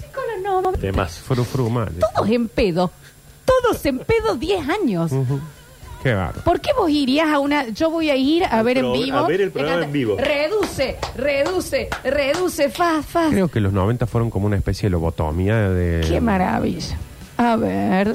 Chicos, 0.00 0.22
no, 0.42 0.62
no, 0.62 0.72
Temas. 0.72 1.22
Mal. 1.70 1.92
todos 2.14 2.28
en 2.30 2.48
pedo, 2.48 2.90
todos 3.62 3.84
en 3.86 3.98
pedo 3.98 4.36
10 4.36 4.68
años. 4.68 5.12
Ujú. 5.12 5.40
Qué 6.02 6.14
bárbaro. 6.14 6.40
¿Por 6.42 6.60
qué 6.60 6.70
vos 6.76 6.90
irías 6.90 7.28
a 7.28 7.38
una.? 7.38 7.68
Yo 7.68 7.88
voy 7.90 8.10
a 8.10 8.16
ir 8.16 8.44
a 8.44 8.62
ver 8.64 8.78
en 8.78 8.84
pro- 8.86 8.92
vivo. 8.94 9.16
a 9.18 9.26
ver 9.28 9.40
el 9.40 9.46
Me 9.48 9.52
programa 9.52 9.76
encanta. 9.82 9.86
en 9.86 9.92
vivo. 9.92 10.16
Reduce, 10.18 10.96
reduce, 11.16 11.88
reduce, 12.02 12.70
fast, 12.70 13.08
fast. 13.08 13.30
Creo 13.32 13.46
que 13.48 13.60
los 13.60 13.72
90 13.72 14.06
fueron 14.08 14.28
como 14.30 14.46
una 14.46 14.56
especie 14.56 14.86
de 14.88 14.90
lobotomía 14.90 15.68
de... 15.70 16.04
Qué 16.08 16.20
maravilla. 16.20 16.98
A 17.36 17.56
ver. 17.56 18.12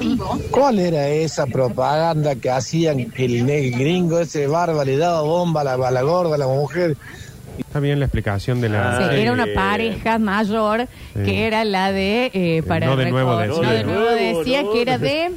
¿Cuál 0.50 0.78
era 0.78 1.08
esa 1.08 1.46
propaganda 1.46 2.34
que 2.36 2.50
hacían 2.50 3.00
el 3.16 3.46
ne- 3.46 3.70
gringo 3.70 4.20
ese 4.20 4.46
barba 4.46 4.84
le 4.84 4.96
daba 4.96 5.22
bomba 5.22 5.62
a 5.62 5.64
la, 5.64 5.72
a 5.74 5.90
la 5.90 6.02
gorda, 6.02 6.34
a 6.34 6.38
la 6.38 6.46
mujer? 6.46 6.96
Está 7.58 7.80
bien 7.80 7.98
la 7.98 8.06
explicación 8.06 8.60
de 8.60 8.68
la... 8.68 8.96
Sí, 8.98 9.04
Ay, 9.10 9.20
era 9.22 9.32
una 9.32 9.44
eh, 9.44 9.54
pareja 9.54 10.18
mayor 10.18 10.86
Sí. 11.14 11.22
que 11.24 11.46
era 11.46 11.64
la 11.64 11.92
de. 11.92 12.30
eh, 12.32 12.62
para 12.66 12.86
no 12.86 12.96
de 12.96 13.10
nuevo 13.10 13.36
decía. 13.36 13.62
No 13.62 13.70
de 13.70 13.84
nuevo 13.84 14.10
decía 14.10 14.62
que 14.72 14.82
era 14.82 14.98
de. 14.98 15.32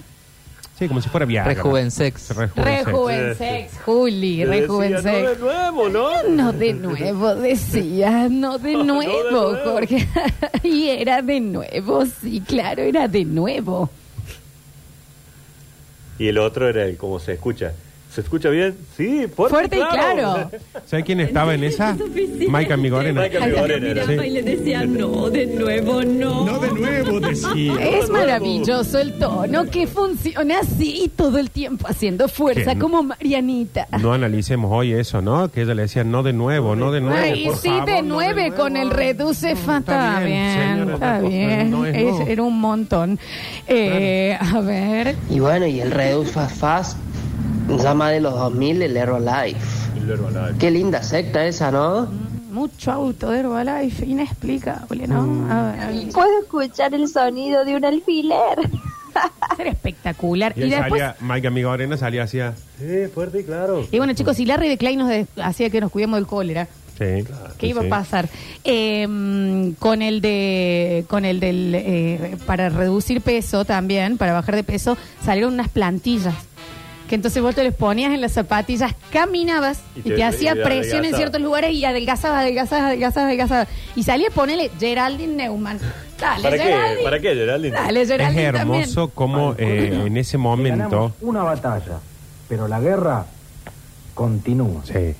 Sí, 0.77 0.87
como 0.87 0.99
si 1.01 1.09
fuera 1.09 1.25
Viagra. 1.27 1.53
Rejuvensex. 1.53 2.29
Rejuvensex. 2.35 2.85
Rejuvensex, 2.85 3.79
Juli, 3.85 4.37
Te 4.39 4.45
decía, 4.47 4.47
No 4.47 4.51
de 4.51 4.61
Rejuvensex. 4.61 5.39
nuevo, 5.39 5.89
¿no? 5.89 6.23
No 6.29 6.53
de 6.53 6.73
nuevo, 6.73 7.35
decía, 7.35 8.27
no 8.29 8.57
de 8.57 8.73
No, 8.73 8.83
no 8.85 8.99
de 8.99 9.07
nuevo, 9.07 9.31
nuevo. 9.53 9.71
Jorge. 9.71 10.07
y 10.63 10.89
era 10.89 11.21
de 11.21 11.39
nuevo, 11.39 12.05
sí, 12.05 12.41
claro, 12.47 12.81
era 12.81 13.07
de 13.07 13.25
nuevo. 13.25 13.89
Y 16.17 16.27
el 16.27 16.37
otro 16.37 16.67
era 16.69 16.83
el 16.85 16.97
como 16.97 17.19
se 17.19 17.33
escucha. 17.33 17.73
¿Se 18.13 18.19
escucha 18.19 18.49
bien? 18.49 18.75
Sí, 18.97 19.25
fuerte, 19.33 19.55
Fuerte 19.55 19.77
y 19.77 19.83
claro. 19.83 20.51
¿Sabes 20.85 21.05
quién 21.05 21.21
estaba 21.21 21.53
en 21.55 21.63
esa? 21.63 21.95
Maika 22.49 22.75
Migorena. 22.75 23.21
Maika 23.21 23.39
Migorena. 23.45 24.05
Sí. 24.05 24.13
y 24.13 24.29
le 24.31 24.43
decía, 24.43 24.85
no, 24.85 25.29
de 25.29 25.45
nuevo, 25.47 26.03
no. 26.03 26.45
No 26.45 26.59
de 26.59 26.71
nuevo, 26.73 27.19
decía. 27.21 27.73
Es 28.01 28.09
maravilloso 28.09 28.99
el 28.99 29.17
tono 29.17 29.63
que 29.65 29.87
funciona 29.87 30.59
así 30.59 31.09
todo 31.15 31.37
el 31.37 31.49
tiempo 31.51 31.87
haciendo 31.87 32.27
fuerza 32.27 32.73
¿Qué? 32.73 32.79
como 32.79 33.01
Marianita. 33.01 33.87
No 34.01 34.11
analicemos 34.11 34.69
hoy 34.73 34.91
eso, 34.91 35.21
¿no? 35.21 35.49
Que 35.49 35.61
ella 35.61 35.73
le 35.73 35.83
decía 35.83 36.03
no 36.03 36.21
de 36.21 36.33
nuevo, 36.33 36.75
no 36.75 36.91
de 36.91 36.99
nuevo. 36.99 37.17
Ay, 37.17 37.45
por 37.45 37.55
sí, 37.55 37.69
favor, 37.69 37.85
de 37.85 38.01
no 38.01 38.07
nueve 38.15 38.51
con 38.57 38.75
el 38.75 38.89
reduce 38.89 39.55
fa- 39.55 39.77
está 39.77 40.17
Está 40.17 40.19
bien, 40.25 40.27
bien, 40.27 40.59
señora, 40.79 40.93
está 40.95 41.19
no, 41.21 41.29
bien. 41.29 41.71
no 41.71 41.85
es 41.85 41.95
Es- 41.95 42.03
no. 42.19 42.27
Era 42.27 42.43
un 42.43 42.59
montón. 42.59 43.19
Eh, 43.67 44.37
A 44.37 44.59
ver. 44.59 45.15
Y 45.29 45.39
bueno, 45.39 45.65
y 45.65 45.79
el 45.79 45.91
Reduce 45.91 46.33
Fast 46.49 46.97
Más 47.95 48.11
de 48.11 48.19
los 48.21 48.33
2000, 48.33 48.81
el 48.81 48.97
Herbalife. 48.97 49.59
Qué 50.59 50.71
linda 50.71 51.01
secta 51.03 51.45
esa, 51.45 51.71
¿no? 51.71 52.07
Mucho 52.51 52.91
auto 52.91 53.29
de 53.29 53.39
Herbalife, 53.39 54.05
inexplicable, 54.05 55.07
¿no? 55.07 55.21
Mm. 55.23 55.51
A 55.51 55.71
ver. 55.71 56.09
Puedo 56.11 56.41
escuchar 56.41 56.93
el 56.93 57.07
sonido 57.07 57.63
de 57.65 57.75
un 57.75 57.85
alfiler. 57.85 58.57
Era 59.59 59.69
espectacular. 59.69 60.53
Y 60.55 60.63
Y 60.63 60.69
después. 60.69 60.89
salía, 61.01 61.15
Maika 61.21 61.49
Migorena 61.49 61.97
salía 61.97 62.23
hacia... 62.23 62.53
Sí, 62.79 63.07
fuerte 63.13 63.41
y 63.41 63.43
claro. 63.43 63.85
Y 63.91 63.97
bueno, 63.97 64.13
chicos, 64.13 64.37
si 64.37 64.45
Larry 64.45 64.67
de 64.69 64.77
Klein 64.77 64.99
nos 64.99 65.09
de- 65.09 65.27
hacía 65.41 65.69
que 65.69 65.79
nos 65.81 65.91
cuidemos 65.91 66.17
del 66.17 66.27
cólera, 66.27 66.67
Sí. 66.97 67.23
¿qué 67.57 67.67
iba 67.67 67.81
sí. 67.81 67.87
a 67.87 67.89
pasar? 67.89 68.29
Eh, 68.63 69.73
con 69.79 70.01
el 70.03 70.21
de. 70.21 71.03
Con 71.07 71.25
el 71.25 71.39
del. 71.39 71.73
eh, 71.73 72.37
para 72.45 72.69
reducir 72.69 73.21
peso 73.21 73.65
también, 73.65 74.17
para 74.19 74.33
bajar 74.33 74.55
de 74.55 74.63
peso, 74.63 74.95
salieron 75.25 75.55
unas 75.55 75.69
plantillas. 75.69 76.35
Que 77.11 77.15
entonces 77.15 77.43
vos 77.43 77.53
te 77.53 77.61
les 77.65 77.73
ponías 77.75 78.13
en 78.13 78.21
las 78.21 78.31
zapatillas, 78.31 78.95
caminabas 79.11 79.81
Y 79.97 79.99
y 79.99 80.03
te- 80.03 80.11
te, 80.15 80.23
hacía 80.23 80.53
presión 80.55 81.03
en 81.03 81.13
ciertos 81.13 81.41
lugares 81.41 81.73
y 81.73 81.83
adelgazabas, 81.83 82.39
adelgazabas, 82.39 82.85
adelgazabas, 82.85 83.27
adelgazabas. 83.27 83.67
Y 83.97 84.03
salía, 84.03 84.29
ponele 84.33 84.71
Geraldine 84.79 85.33
Neumann. 85.35 85.77
Dale, 86.17 86.41
¿Para 86.41 86.55
qué? 86.57 86.63
Geraldine. 86.63 87.03
¿Para 87.03 87.19
qué, 87.19 87.35
Geraldine? 87.35 87.75
Dale, 87.75 88.01
Es 88.03 88.07
Geraldine 88.07 88.43
hermoso 88.43 89.09
también. 89.09 89.09
como 89.13 89.55
eh, 89.57 90.03
en 90.05 90.15
ese 90.15 90.37
momento... 90.37 91.13
una 91.19 91.43
batalla, 91.43 91.99
pero 92.47 92.69
la 92.69 92.79
guerra 92.79 93.25
continúa. 94.13 94.81
Sí. 94.85 95.13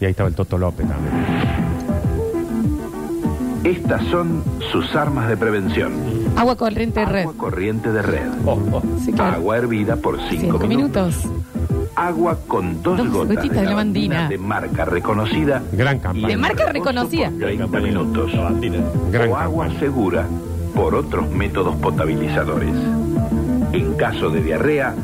Y 0.00 0.04
ahí 0.04 0.10
estaba 0.10 0.28
el 0.28 0.34
Toto 0.34 0.58
López 0.58 0.86
también. 0.86 1.14
Estas 3.64 4.04
son 4.08 4.44
sus 4.70 4.94
armas 4.94 5.30
de 5.30 5.36
prevención. 5.38 5.92
Agua 6.38 6.56
corriente 6.56 7.00
de 7.00 7.06
red. 7.06 7.20
Agua 7.22 7.34
corriente 7.36 7.92
de 7.92 8.02
red. 8.02 8.26
Sí, 9.04 9.12
claro. 9.12 9.36
Agua 9.36 9.56
hervida 9.58 9.96
por 9.96 10.18
5 10.20 10.28
Cinco 10.40 10.58
minutos. 10.66 11.24
minutos. 11.24 11.44
Agua 11.96 12.38
con 12.46 12.80
dos, 12.82 12.96
Dos 12.98 13.08
gotas 13.10 13.36
gotitas 13.36 13.60
de 13.60 13.64
lavandina. 13.66 14.28
de 14.28 14.38
marca 14.38 14.84
reconocida. 14.84 15.62
Gran 15.72 15.98
campaña. 15.98 16.28
De 16.28 16.36
marca 16.36 16.72
reconocida. 16.72 17.32
30 17.38 17.80
minutos. 17.80 18.30
Gran 19.10 19.30
o 19.30 19.36
agua 19.36 19.68
segura 19.80 20.26
por 20.74 20.94
otros 20.94 21.28
métodos 21.30 21.74
potabilizadores. 21.76 22.70
En 23.72 23.94
caso 23.94 24.30
de 24.30 24.40
diarrea, 24.42 24.94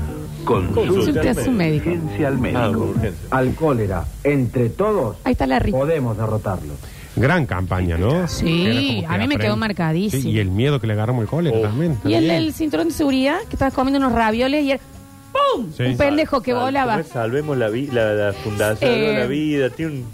consulte 0.44 1.28
a 1.30 1.34
su 1.34 1.50
médico. 1.50 1.90
urgencia 1.90 2.28
al 2.28 2.38
médico. 2.38 2.94
Al 3.30 3.54
cólera, 3.56 4.04
entre 4.22 4.68
todos, 4.70 5.16
Ahí 5.24 5.32
está 5.32 5.46
Larry. 5.48 5.72
podemos 5.72 6.16
derrotarlo. 6.16 6.74
Gran 7.16 7.46
campaña, 7.46 7.96
¿no? 7.96 8.26
Sí, 8.26 8.64
Era 8.66 8.74
como 8.74 9.00
que 9.00 9.06
a 9.06 9.18
mí 9.18 9.28
me 9.28 9.36
quedó 9.36 9.56
marcadísimo. 9.56 10.22
Sí, 10.22 10.30
y 10.30 10.38
el 10.40 10.50
miedo 10.50 10.80
que 10.80 10.86
le 10.86 10.94
agarramos 10.94 11.22
el 11.22 11.28
cólera 11.28 11.60
también. 11.62 11.92
Y 12.04 12.08
el, 12.08 12.12
también. 12.14 12.30
el 12.30 12.52
cinturón 12.52 12.88
de 12.88 12.94
seguridad, 12.94 13.38
que 13.48 13.54
estabas 13.54 13.72
comiendo 13.74 13.98
unos 13.98 14.12
ravioles 14.12 14.64
y 14.64 14.72
era 14.72 14.80
¡pum! 15.32 15.66
Sí. 15.76 15.84
Un 15.84 15.96
pendejo 15.96 16.40
que 16.40 16.52
Sal- 16.52 16.60
volaba. 16.60 16.92
¿cómo 16.94 17.04
es? 17.04 17.08
Salvemos 17.08 17.56
la, 17.56 17.68
vi- 17.68 17.86
la, 17.88 18.12
la 18.14 18.32
fundación, 18.32 18.90
Eh, 18.90 19.16
la 19.18 19.26
vida. 19.26 19.70
Tiene 19.70 19.92
un... 19.92 20.04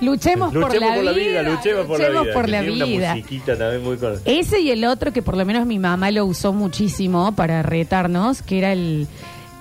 Luchemos, 0.00 0.52
por, 0.52 0.62
Luchemos 0.72 1.04
la, 1.04 1.10
vida, 1.12 1.42
luchemos 1.42 1.86
por 1.86 1.98
la 2.00 2.08
vida. 2.22 2.32
por 2.32 2.44
que 2.44 2.50
la 2.52 2.60
tiene 2.60 2.84
vida. 2.84 3.06
Una 3.06 3.14
musiquita 3.16 3.58
también 3.58 3.82
muy 3.82 3.96
con... 3.96 4.14
Ese 4.24 4.60
y 4.60 4.70
el 4.70 4.84
otro 4.84 5.12
que 5.12 5.22
por 5.22 5.36
lo 5.36 5.44
menos 5.44 5.66
mi 5.66 5.80
mamá 5.80 6.10
lo 6.12 6.24
usó 6.24 6.52
muchísimo 6.52 7.32
para 7.32 7.62
retarnos, 7.62 8.40
que 8.42 8.58
era 8.58 8.72
el 8.72 9.08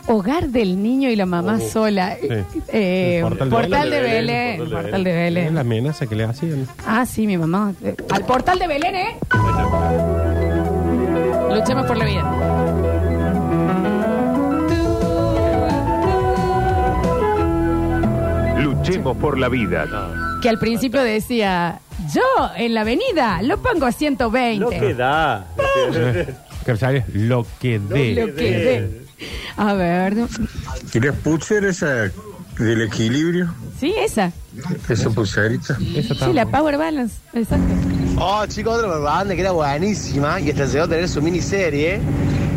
hogar 0.08 0.50
del 0.50 0.82
niño 0.82 1.10
y 1.10 1.16
la 1.16 1.26
mamá 1.26 1.60
Oh, 1.62 1.70
sola. 1.70 2.18
sí. 2.20 2.28
Eh, 2.70 3.18
El 3.26 3.50
portal, 3.50 3.90
de 3.90 4.02
Belén. 4.02 4.58
Portal 4.70 5.04
de 5.04 5.14
Belén. 5.14 5.48
Es 5.48 5.54
la 5.54 5.62
amenaza 5.62 6.06
que 6.08 6.16
le 6.16 6.24
hacían. 6.24 6.68
Ah, 6.86 7.06
sí, 7.06 7.28
mi 7.28 7.38
mamá. 7.38 7.74
Eh, 7.84 7.96
Al 8.12 8.26
portal 8.26 8.60
de 8.60 8.68
Belén, 8.68 8.96
¿eh? 8.96 9.18
Luchemos 11.54 11.86
por 11.86 11.98
la 11.98 12.06
vida. 12.06 13.38
Luchemos 18.60 19.18
por 19.18 19.38
la 19.38 19.50
vida. 19.50 19.86
Que 20.42 20.50
al 20.50 20.60
principio 20.60 21.02
decía, 21.04 21.80
yo 22.14 22.22
en 22.56 22.74
la 22.74 22.82
avenida 22.82 23.42
lo 23.44 23.58
pongo 23.62 23.86
a 23.86 23.92
120. 23.92 24.60
Lo 24.60 24.70
que 24.70 24.94
da. 24.94 25.46
Que 26.66 26.76
sabes 26.76 27.06
lo 27.14 27.46
que 27.62 27.80
dé. 27.80 28.14
Lo 28.14 28.36
que 28.36 28.52
dé. 28.52 29.07
A 29.58 29.74
ver, 29.74 30.16
¿Quieres 30.92 31.14
pusher 31.24 31.66
esa 31.66 32.12
del 32.60 32.82
equilibrio? 32.82 33.54
sí, 33.80 33.94
esa. 33.98 34.32
Esa 34.90 35.10
pulserita. 35.10 35.76
Sí, 35.78 36.34
la 36.34 36.46
Power 36.46 36.78
Balance. 36.78 37.16
Exacto. 37.34 37.66
Oh, 38.20 38.44
chicos, 38.48 38.78
otra 38.78 38.98
banda 38.98 39.36
que 39.36 39.42
era 39.42 39.52
buenísima 39.52 40.40
y 40.40 40.50
hasta 40.50 40.66
llegó 40.66 40.86
a 40.86 40.88
tener 40.88 41.08
su 41.10 41.22
miniserie 41.22 42.00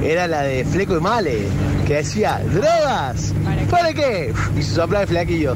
era 0.02 0.26
la 0.26 0.42
de 0.42 0.64
Fleco 0.64 0.97
y 0.97 1.00
Male, 1.00 1.42
que 1.87 1.97
decía, 1.97 2.40
¿drogas? 2.54 3.35
¿Para 3.71 3.92
qué? 3.92 4.33
Y 4.59 4.62
se 4.62 4.75
sopla 4.75 5.00
de 5.00 5.07
flequillo. 5.07 5.54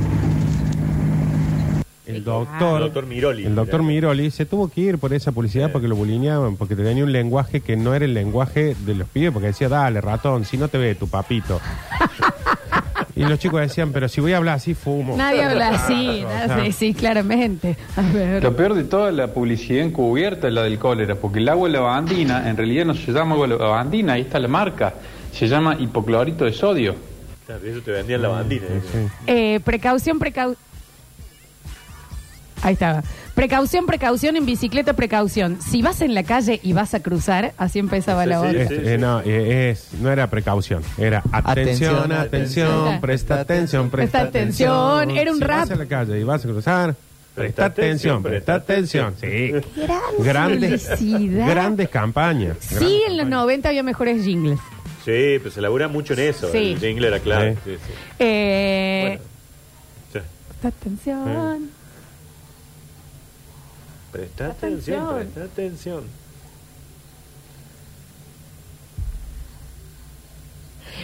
El 2.15 2.25
doctor, 2.25 2.77
El 2.81 2.85
doctor 2.85 3.07
Miroli. 3.07 3.45
el 3.47 3.55
doctor 3.55 3.83
Miroli 3.83 4.31
se 4.31 4.47
tuvo 4.47 4.69
que 4.69 4.81
ir 4.83 4.99
por 4.99 5.13
esa 5.13 5.33
publicidad 5.33 5.73
porque 5.73 5.89
lo 5.89 5.97
bulineaban, 5.97 6.57
porque 6.57 6.77
tenía 6.77 7.03
un 7.05 7.13
lenguaje 7.13 7.61
que 7.61 7.77
no 7.77 7.95
era 7.95 8.05
el 8.05 8.15
lenguaje 8.15 8.77
de 8.87 8.95
los 8.95 9.09
pibes, 9.09 9.33
porque 9.33 9.49
decía, 9.49 9.69
dale, 9.69 10.01
ratón, 10.01 10.45
si 10.45 10.57
no 10.57 10.69
te 10.69 10.79
ve 10.79 10.95
tu 10.95 11.09
papito. 11.09 11.61
y 13.17 13.25
los 13.25 13.39
chicos 13.39 13.61
decían, 13.61 13.93
pero 13.93 14.09
si 14.09 14.21
voy 14.21 14.33
a 14.33 14.39
hablar 14.39 14.57
así, 14.57 14.75
fumo. 14.75 15.17
Nadie 15.17 15.43
habla 15.45 15.69
así. 15.71 16.23
nada- 16.23 16.65
sí, 16.65 16.73
sí, 16.73 16.95
claramente. 16.95 17.77
A 17.97 18.03
ver. 18.03 18.43
Lo 18.43 18.57
peor 18.57 18.75
de 18.75 18.85
toda 18.85 19.13
la 19.13 19.29
publicidad 19.29 19.85
encubierta 19.85 20.49
es 20.49 20.55
la 20.55 20.63
del 20.63 20.79
cólera, 20.79 21.15
porque 21.17 21.39
el 21.39 21.49
agua 21.49 21.69
lavandina 21.69 22.49
en 22.49 22.57
realidad 22.57 22.85
no 22.87 22.95
se 22.95 23.13
llama 23.13 23.35
agua 23.35 23.47
lavandina, 23.47 24.15
ahí 24.15 24.23
está 24.23 24.39
la 24.39 24.49
marca, 24.49 24.95
se 25.33 25.47
llama 25.49 25.77
hipoclorito 25.79 26.45
de 26.45 26.53
sodio. 26.53 26.95
Claro, 27.47 27.61
eso 27.67 27.81
te 27.83 27.91
vendían 27.91 28.23
la 28.23 28.29
bandina. 28.29 28.65
Eh, 29.27 29.61
precaución, 29.65 30.19
precaución. 30.19 30.57
Ahí 32.65 32.73
estaba. 32.73 33.05
Precaución, 33.35 33.87
precaución 33.87 34.37
en 34.37 34.47
bicicleta, 34.47 34.95
precaución. 34.95 35.59
Si 35.61 35.83
vas 35.83 36.01
en 36.01 36.15
la 36.15 36.23
calle 36.25 36.59
y 36.63 36.73
vas 36.73 36.95
a 36.95 37.01
cruzar, 37.01 37.53
así 37.59 37.79
empezaba 37.79 38.25
la. 38.27 38.51
Es- 38.51 38.71
eh, 38.71 38.97
no, 38.99 39.21
eh, 39.21 39.71
es- 39.71 39.89
no 40.01 40.11
era 40.11 40.29
precaución, 40.31 40.83
era 40.99 41.19
atención, 41.31 41.95
Atención, 41.95 42.13
atención, 42.13 42.69
atención. 42.71 43.01
presta 43.01 43.41
atención, 43.41 43.91
presta 43.91 44.19
Presta 44.21 44.39
atención, 44.39 45.11
era 45.11 45.31
un 45.31 45.39
si 45.39 45.45
rap. 45.45 45.59
vas 45.61 45.71
a 45.71 45.77
la 45.77 45.87
calle 45.87 46.19
y 46.19 46.25
vas 46.25 46.45
a 46.45 46.49
cruzar, 46.49 46.95
presta 47.35 47.65
atención, 47.67 48.23
presta 48.23 48.55
atención. 48.55 49.15
Sí. 49.21 49.53
Gran 49.77 50.01
Grandes, 50.19 50.85
publicidad. 50.87 51.51
grandes 51.51 51.89
campañas. 51.91 52.57
Sí, 52.61 53.03
en 53.07 53.17
los 53.19 53.27
90 53.27 53.69
había 53.69 53.83
mejores 53.83 54.25
jingles. 54.25 54.59
Sí, 55.05 55.39
pero 55.39 55.51
se 55.51 55.61
labura 55.61 55.87
mucho 55.89 56.15
en 56.15 56.21
eso. 56.21 56.51
Sí. 56.51 56.73
El 56.73 56.79
jingle 56.79 57.09
era 57.09 57.21
claro. 57.21 57.53
Sí. 57.53 57.59
Sí, 57.73 57.77
sí. 57.87 57.93
Eh, 58.21 59.19
Sí. 60.15 60.19
presta 60.49 60.69
atención. 60.69 61.69
Presta 64.15 64.47
atención, 64.47 65.01
Atención. 65.03 65.15
presta 65.35 65.53
atención. 65.53 66.05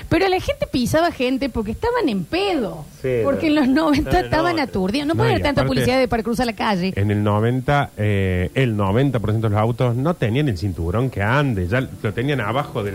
Pero 0.08 0.28
la 0.28 0.40
gente 0.40 0.66
pisaba 0.68 1.10
gente 1.10 1.48
porque 1.48 1.72
estaban 1.72 2.08
en 2.08 2.24
pedo. 2.24 2.84
Sí, 3.02 3.08
porque 3.24 3.48
en 3.48 3.56
los 3.56 3.66
90 3.68 4.20
Estaban 4.20 4.58
aturdidos. 4.60 5.06
No, 5.08 5.14
No, 5.14 5.18
puede 5.18 5.30
haber 5.32 5.42
tanta 5.42 5.62
aparte- 5.62 5.68
publicidad 5.74 5.98
de 5.98 6.06
para 6.08 6.22
cruzar 6.22 6.46
la 6.46 6.52
calle. 6.54 6.92
En 6.96 7.10
el 7.10 7.22
90, 7.24 7.90
eh, 7.96 8.50
el 8.54 8.76
90% 8.76 9.48
de 9.48 9.48
los 9.50 9.58
autos 9.58 9.96
no 9.96 10.14
tenían 10.14 10.48
el 10.48 10.56
cinturón 10.58 11.10
que 11.10 11.22
ande, 11.22 11.66
ya 11.66 11.80
lo 11.80 12.12
tenían 12.14 12.40
abajo 12.40 12.82
del... 12.84 12.94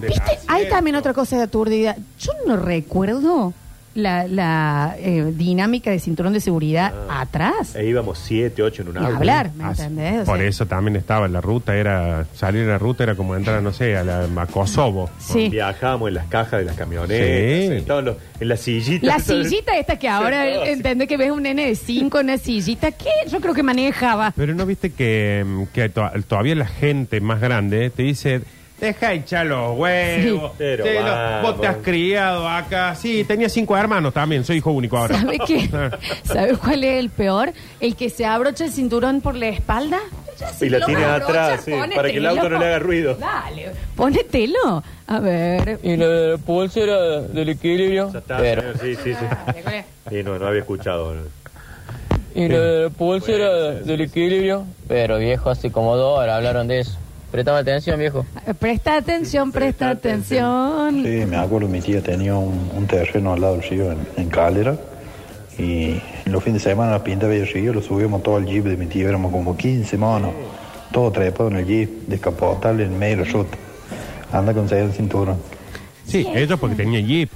del 0.00 0.08
¿Viste? 0.10 0.38
Hay 0.48 0.68
también 0.70 0.96
otra 0.96 1.12
cosa 1.12 1.36
de 1.36 1.42
aturdida. 1.42 1.96
Yo 2.18 2.32
no 2.46 2.56
recuerdo 2.56 3.52
la, 3.94 4.26
la 4.26 4.96
eh, 4.98 5.32
dinámica 5.36 5.90
de 5.90 5.98
cinturón 5.98 6.32
de 6.32 6.40
seguridad 6.40 6.92
atrás. 7.10 7.74
E 7.76 7.86
íbamos 7.86 8.18
siete, 8.18 8.62
ocho 8.62 8.82
en 8.82 8.88
un 8.88 8.94
Ni 8.94 9.00
auto. 9.04 9.16
hablar, 9.16 9.50
¿me 9.56 9.64
Ah, 9.64 9.74
sí. 9.74 9.82
entendés? 9.82 10.22
O 10.22 10.24
Por 10.24 10.38
sea, 10.38 10.46
eso 10.48 10.66
también 10.66 10.96
estaba 10.96 11.28
la 11.28 11.40
ruta, 11.40 11.76
era 11.76 12.24
salir 12.34 12.64
a 12.64 12.72
la 12.72 12.78
ruta 12.78 13.02
era 13.04 13.14
como 13.14 13.36
entrar, 13.36 13.62
no 13.62 13.72
sé, 13.72 13.96
a, 13.96 14.04
la, 14.04 14.24
a 14.36 14.46
Kosovo. 14.46 15.10
Sí. 15.18 15.48
Viajábamos 15.48 16.08
en 16.08 16.14
las 16.14 16.26
cajas 16.26 16.60
de 16.60 16.64
las 16.66 16.76
camionetas, 16.76 17.16
Sí. 17.16 17.68
sentados 17.68 18.00
en, 18.00 18.04
los- 18.06 18.16
en 18.40 18.48
las 18.48 18.60
sillitas. 18.60 19.02
La 19.08 19.18
sillita 19.18 19.76
esta 19.78 19.98
que 19.98 20.08
ahora 20.08 20.42
Sentados 20.42 20.62
así. 20.62 20.72
entendés 20.72 21.08
que 21.08 21.16
ves 21.16 21.30
un 21.30 21.42
nene 21.42 21.66
de 21.66 21.74
5 21.74 22.20
en 22.20 22.26
una 22.26 22.38
sillita 22.38 22.90
que 22.92 23.10
yo 23.30 23.40
creo 23.40 23.54
que 23.54 23.62
manejaba. 23.62 24.32
Pero 24.36 24.54
no 24.54 24.64
viste 24.66 24.90
que, 24.90 25.44
mm, 25.46 25.62
que 25.72 25.88
to- 25.88 26.10
todavía 26.26 26.54
la 26.54 26.66
gente 26.66 27.20
más 27.20 27.40
grande 27.40 27.90
te 27.90 28.02
dice, 28.04 28.40
Deja 28.82 29.12
echar 29.12 29.46
los 29.46 29.78
huevos. 29.78 30.50
Sí. 30.50 30.54
Pero 30.58 30.84
Sí, 30.84 30.90
lo- 30.94 31.04
vamos. 31.04 31.42
vos 31.52 31.60
te 31.60 31.66
has 31.68 31.76
criado 31.76 32.48
acá. 32.48 32.94
Sí, 32.96 33.22
tenía 33.24 33.48
cinco 33.48 33.76
hermanos 33.78 34.12
también. 34.12 34.44
Soy 34.44 34.56
hijo 34.56 34.72
único 34.72 34.98
ahora. 34.98 35.18
¿Sabe 35.20 35.38
qué? 35.46 35.70
Ah. 35.72 35.90
¿Sabe 36.24 36.56
cuál 36.56 36.82
es 36.84 36.98
el 36.98 37.08
peor? 37.10 37.52
El 37.80 37.94
que 37.94 38.10
se 38.10 38.26
abrocha 38.26 38.64
el 38.64 38.72
cinturón 38.72 39.20
por 39.20 39.36
la 39.36 39.48
espalda. 39.48 39.98
Y 40.60 40.68
la 40.68 40.78
Lo 40.80 40.86
tiene 40.86 41.04
abrochas, 41.04 41.28
atrás, 41.28 41.64
sí, 41.64 41.72
para 41.94 42.10
que 42.10 42.16
el 42.16 42.26
auto 42.26 42.48
no 42.48 42.58
le 42.58 42.66
haga 42.66 42.78
ruido. 42.80 43.14
Dale, 43.14 43.70
pónetelo. 43.94 44.82
A 45.06 45.20
ver. 45.20 45.78
Y 45.84 45.96
la 45.96 46.36
pulsera 46.38 47.20
del 47.20 47.50
equilibrio. 47.50 48.10
Está, 48.12 48.38
Pero, 48.38 48.62
Sí, 48.80 48.96
sí, 48.96 49.14
sí. 49.14 49.26
Sí, 50.10 50.22
no, 50.24 50.38
no 50.40 50.46
había 50.48 50.60
escuchado. 50.62 51.14
y 52.34 52.48
la 52.48 52.88
pulsera 52.90 53.70
del 53.74 54.00
equilibrio. 54.00 54.64
Pero 54.88 55.18
viejo, 55.18 55.50
hace 55.50 55.70
como 55.70 55.96
dos 55.96 56.18
horas 56.18 56.36
hablaron 56.36 56.66
de 56.66 56.80
eso. 56.80 56.98
Prestame 57.32 57.58
atención, 57.58 57.98
viejo. 57.98 58.26
Presta 58.58 58.96
atención, 58.96 59.50
presta 59.50 59.88
atención. 59.88 61.02
Sí, 61.02 61.24
me 61.26 61.36
acuerdo, 61.36 61.66
mi 61.66 61.80
tía 61.80 62.02
tenía 62.02 62.36
un, 62.36 62.70
un 62.76 62.86
terreno 62.86 63.32
al 63.32 63.40
lado 63.40 63.56
del 63.56 63.68
río 63.68 63.90
en, 63.90 63.98
en 64.18 64.28
Calera 64.28 64.76
y 65.58 66.00
los 66.26 66.44
fines 66.44 66.62
de 66.62 66.70
semana 66.70 66.92
la 66.92 67.02
pintaba 67.02 67.34
el 67.34 67.46
río, 67.46 67.72
lo 67.72 67.82
subíamos 67.82 68.22
todo 68.22 68.36
al 68.36 68.44
jeep 68.46 68.64
de 68.64 68.76
mi 68.76 68.86
tía, 68.86 69.08
éramos 69.08 69.32
como 69.32 69.56
15 69.56 69.96
monos, 69.96 70.32
todo 70.92 71.10
trepado 71.10 71.48
en 71.48 71.56
el 71.56 71.66
jeep, 71.66 72.06
descapotable 72.06 72.84
en 72.84 72.98
medio 72.98 73.18
de 73.18 73.24
la 73.24 73.32
ruta. 73.32 73.56
Anda 74.30 74.52
con 74.52 74.72
el 74.72 74.92
cinturón. 74.92 75.38
Sí, 76.06 76.26
ellos 76.34 76.58
porque 76.60 76.76
tenían 76.76 77.06
jeep. 77.06 77.30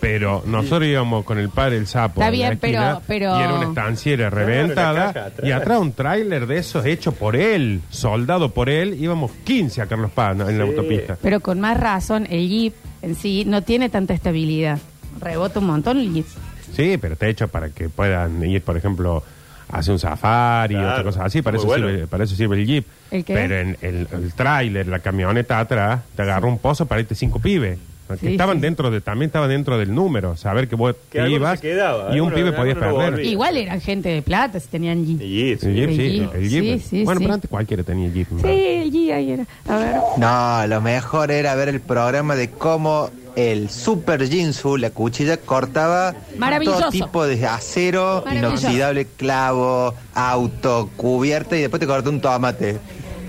Pero 0.00 0.42
nosotros 0.46 0.84
íbamos 0.88 1.24
con 1.24 1.38
el 1.38 1.48
padre 1.48 1.76
el 1.76 1.86
sapo. 1.86 2.20
Está 2.20 2.26
en 2.34 2.40
la 2.40 2.48
bien, 2.48 2.58
pero- 2.60 2.72
esquina, 2.82 3.00
pero- 3.06 3.38
Y 3.38 3.42
era 3.42 3.54
una 3.54 3.66
estanciera 3.68 4.30
reventada. 4.30 5.06
la 5.06 5.12
caja 5.12 5.26
atrás. 5.26 5.48
y 5.48 5.52
atrás 5.52 5.78
un 5.78 5.92
tráiler 5.92 6.46
de 6.46 6.58
esos 6.58 6.84
hecho 6.86 7.12
por 7.12 7.36
él, 7.36 7.80
soldado 7.90 8.50
por 8.50 8.68
él. 8.68 8.96
Íbamos 9.00 9.30
15 9.44 9.82
a 9.82 9.86
Carlos 9.86 10.10
Paz 10.12 10.36
¿no? 10.36 10.48
en 10.48 10.58
la 10.58 10.64
autopista. 10.64 11.16
Pero 11.22 11.40
con 11.40 11.60
más 11.60 11.78
razón, 11.78 12.26
el 12.30 12.48
Jeep 12.48 12.74
en 13.02 13.14
sí 13.14 13.44
no 13.46 13.62
tiene 13.62 13.88
tanta 13.88 14.14
estabilidad. 14.14 14.78
Rebota 15.20 15.58
un 15.60 15.66
montón 15.66 15.98
el 15.98 16.12
Jeep. 16.12 16.26
Sí, 16.74 16.96
pero 17.00 17.14
está 17.14 17.26
hecho 17.28 17.48
para 17.48 17.68
que 17.68 17.88
puedan 17.90 18.42
ir, 18.44 18.62
por 18.62 18.76
ejemplo, 18.78 19.22
a 19.68 19.78
hacer 19.78 19.92
un 19.92 19.98
safari 19.98 20.74
o 20.74 20.78
Claro, 20.78 20.92
otra 20.92 21.04
cosa 21.04 21.24
así. 21.26 21.42
Para 21.42 21.56
muy 21.56 21.60
eso, 21.60 21.66
bueno. 21.66 21.88
sirve, 21.88 22.06
para 22.06 22.24
eso 22.24 22.34
sirve 22.34 22.56
el 22.56 22.66
jeep. 22.66 22.86
¿El 23.10 23.24
qué? 23.24 23.34
Pero 23.34 23.56
en 23.58 23.76
el, 23.82 24.08
el 24.10 24.32
tráiler, 24.34 24.86
la 24.88 25.00
camioneta 25.00 25.58
atrás, 25.58 26.00
te 26.16 26.22
agarró 26.22 26.48
un 26.48 26.58
pozo 26.58 26.86
para 26.86 27.00
irte 27.02 27.14
cinco 27.14 27.38
pibes. 27.40 27.78
Que 28.08 28.16
Sí, 28.18 28.26
estaban 28.32 28.56
sí. 28.56 28.62
dentro 28.62 28.90
de, 28.90 29.00
también 29.00 29.28
estaban 29.28 29.48
dentro 29.48 29.78
del 29.78 29.94
número, 29.94 30.36
saber 30.36 30.68
que 30.68 30.76
vos 30.76 30.94
Que 31.10 31.18
te 31.18 31.20
alguno 31.20 31.36
ibas 31.40 31.60
se 31.60 31.66
quedaba, 31.68 32.14
y 32.14 32.20
un 32.20 32.28
alguno- 32.28 32.34
pibe 32.34 32.52
podías 32.52 32.76
alguno 32.76 32.96
perder. 32.96 33.10
volvía. 33.14 33.30
Igual 33.30 33.56
eran 33.56 33.80
gente 33.80 34.08
de 34.10 34.20
plata 34.22 34.60
si 34.60 34.68
tenían 34.68 35.06
Jeep. 35.06 35.20
Y 35.22 35.50
El 35.52 35.58
jeep, 35.58 35.88
El 35.88 35.96
sí, 35.96 36.10
Jeep. 36.10 36.34
el 36.34 36.48
jeep. 36.48 36.62
Sí, 36.82 36.86
sí, 36.90 37.04
bueno, 37.04 37.18
sí. 37.20 37.24
pero 37.24 37.34
antes 37.34 37.50
cualquiera 37.50 37.82
tenía 37.82 38.08
jeep. 38.10 38.28
¿no? 38.30 38.40
Sí, 38.40 38.48
el 38.48 38.90
Jeep 38.90 39.14
ahí 39.14 39.30
era. 39.32 39.46
A 39.68 39.76
ver. 39.78 39.96
No, 40.18 40.66
lo 40.66 40.80
mejor 40.82 41.30
era 41.30 41.54
ver 41.54 41.68
el 41.70 41.80
programa 41.80 42.34
de 42.36 42.50
cómo 42.50 43.08
el 43.34 43.70
Super 43.70 44.28
Jinsu, 44.28 44.76
la 44.76 44.90
cuchilla, 44.90 45.38
cortaba 45.38 46.14
Maravilloso. 46.36 46.80
todo 46.80 46.90
tipo 46.90 47.24
de 47.26 47.46
acero, 47.46 48.22
Maravilloso. 48.26 48.66
inoxidable, 48.66 49.06
clavo, 49.16 49.94
auto, 50.14 50.90
cubierta 50.98 51.56
y 51.56 51.60
después 51.62 51.80
te 51.80 51.86
cortó 51.86 52.10
un 52.10 52.20
tomate. 52.20 52.78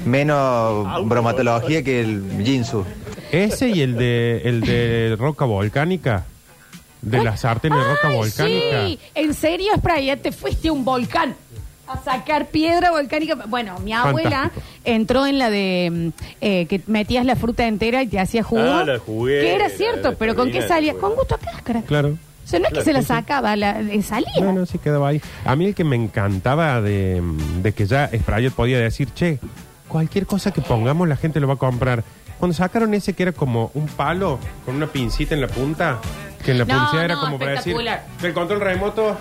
Menos 0.05 1.07
bromatología 1.07 1.81
que 1.83 2.01
el 2.01 2.23
Jinsu. 2.43 2.83
Ese 3.33 3.69
y 3.69 3.81
el 3.81 3.95
de, 3.95 4.41
el 4.45 4.61
de 4.61 5.15
roca 5.17 5.45
volcánica. 5.45 6.25
De 7.01 7.21
la 7.21 7.35
sartén 7.35 7.73
de 7.73 7.83
roca 7.83 8.07
Ay, 8.07 8.15
volcánica. 8.15 8.85
Sí, 8.87 8.99
en 9.13 9.33
serio, 9.33 9.73
Spray, 9.75 10.15
te 10.17 10.31
fuiste 10.31 10.69
a 10.69 10.71
un 10.71 10.85
volcán 10.85 11.35
a 11.87 12.01
sacar 12.01 12.47
piedra 12.47 12.91
volcánica. 12.91 13.35
Bueno, 13.47 13.77
mi 13.79 13.91
abuela 13.91 14.29
Fantástico. 14.43 14.65
entró 14.85 15.25
en 15.25 15.37
la 15.37 15.49
de 15.49 15.89
mm, 15.91 16.07
eh, 16.41 16.65
que 16.67 16.81
metías 16.87 17.25
la 17.25 17.35
fruta 17.35 17.67
entera 17.67 18.03
y 18.03 18.07
te 18.07 18.19
hacía 18.19 18.43
jugo. 18.43 18.61
Ah, 18.61 18.85
la 18.85 18.99
juguera, 18.99 19.41
Que 19.41 19.55
era 19.55 19.69
cierto, 19.69 20.11
la 20.11 20.17
pero 20.17 20.35
¿con 20.35 20.51
qué 20.51 20.61
salía? 20.65 20.93
Con 20.93 21.13
gusto 21.15 21.35
a 21.35 21.39
cáscara. 21.39 21.81
Claro. 21.81 22.17
O 22.45 22.47
sea, 22.47 22.59
no 22.59 22.67
es 22.67 22.73
que 22.73 22.81
se 22.83 22.93
la 22.93 23.01
sí. 23.01 23.07
sacaba, 23.07 23.55
la, 23.55 23.79
eh, 23.81 24.01
salía. 24.01 24.31
No, 24.41 24.51
no, 24.53 24.65
sí 24.65 24.77
quedaba 24.77 25.09
ahí. 25.09 25.21
A 25.45 25.55
mí 25.55 25.65
el 25.65 25.75
que 25.75 25.83
me 25.83 25.95
encantaba 25.95 26.81
de, 26.81 27.21
de 27.61 27.71
que 27.71 27.85
ya 27.85 28.09
Sprayet 28.13 28.53
podía 28.53 28.79
decir, 28.79 29.09
che, 29.13 29.39
cualquier 29.87 30.25
cosa 30.25 30.51
que 30.51 30.61
pongamos 30.61 31.07
la 31.07 31.15
gente 31.15 31.39
lo 31.39 31.47
va 31.47 31.53
a 31.53 31.57
comprar. 31.57 32.03
Cuando 32.43 32.55
sacaron 32.57 32.93
ese 32.93 33.13
que 33.13 33.23
era 33.23 33.31
como 33.31 33.71
un 33.73 33.87
palo 33.87 34.37
con 34.65 34.75
una 34.75 34.87
pincita 34.87 35.33
en 35.33 35.39
la 35.39 35.47
punta, 35.47 35.99
que 36.43 36.51
en 36.51 36.57
la 36.57 36.65
No, 36.65 36.73
publicidad 36.73 37.05
era 37.05 37.15
no, 37.15 37.21
como 37.21 37.39
para 37.39 37.51
decir, 37.51 37.71
espectacular. 37.71 38.03
el 38.21 38.33
control 38.33 38.59
remoto, 38.59 39.17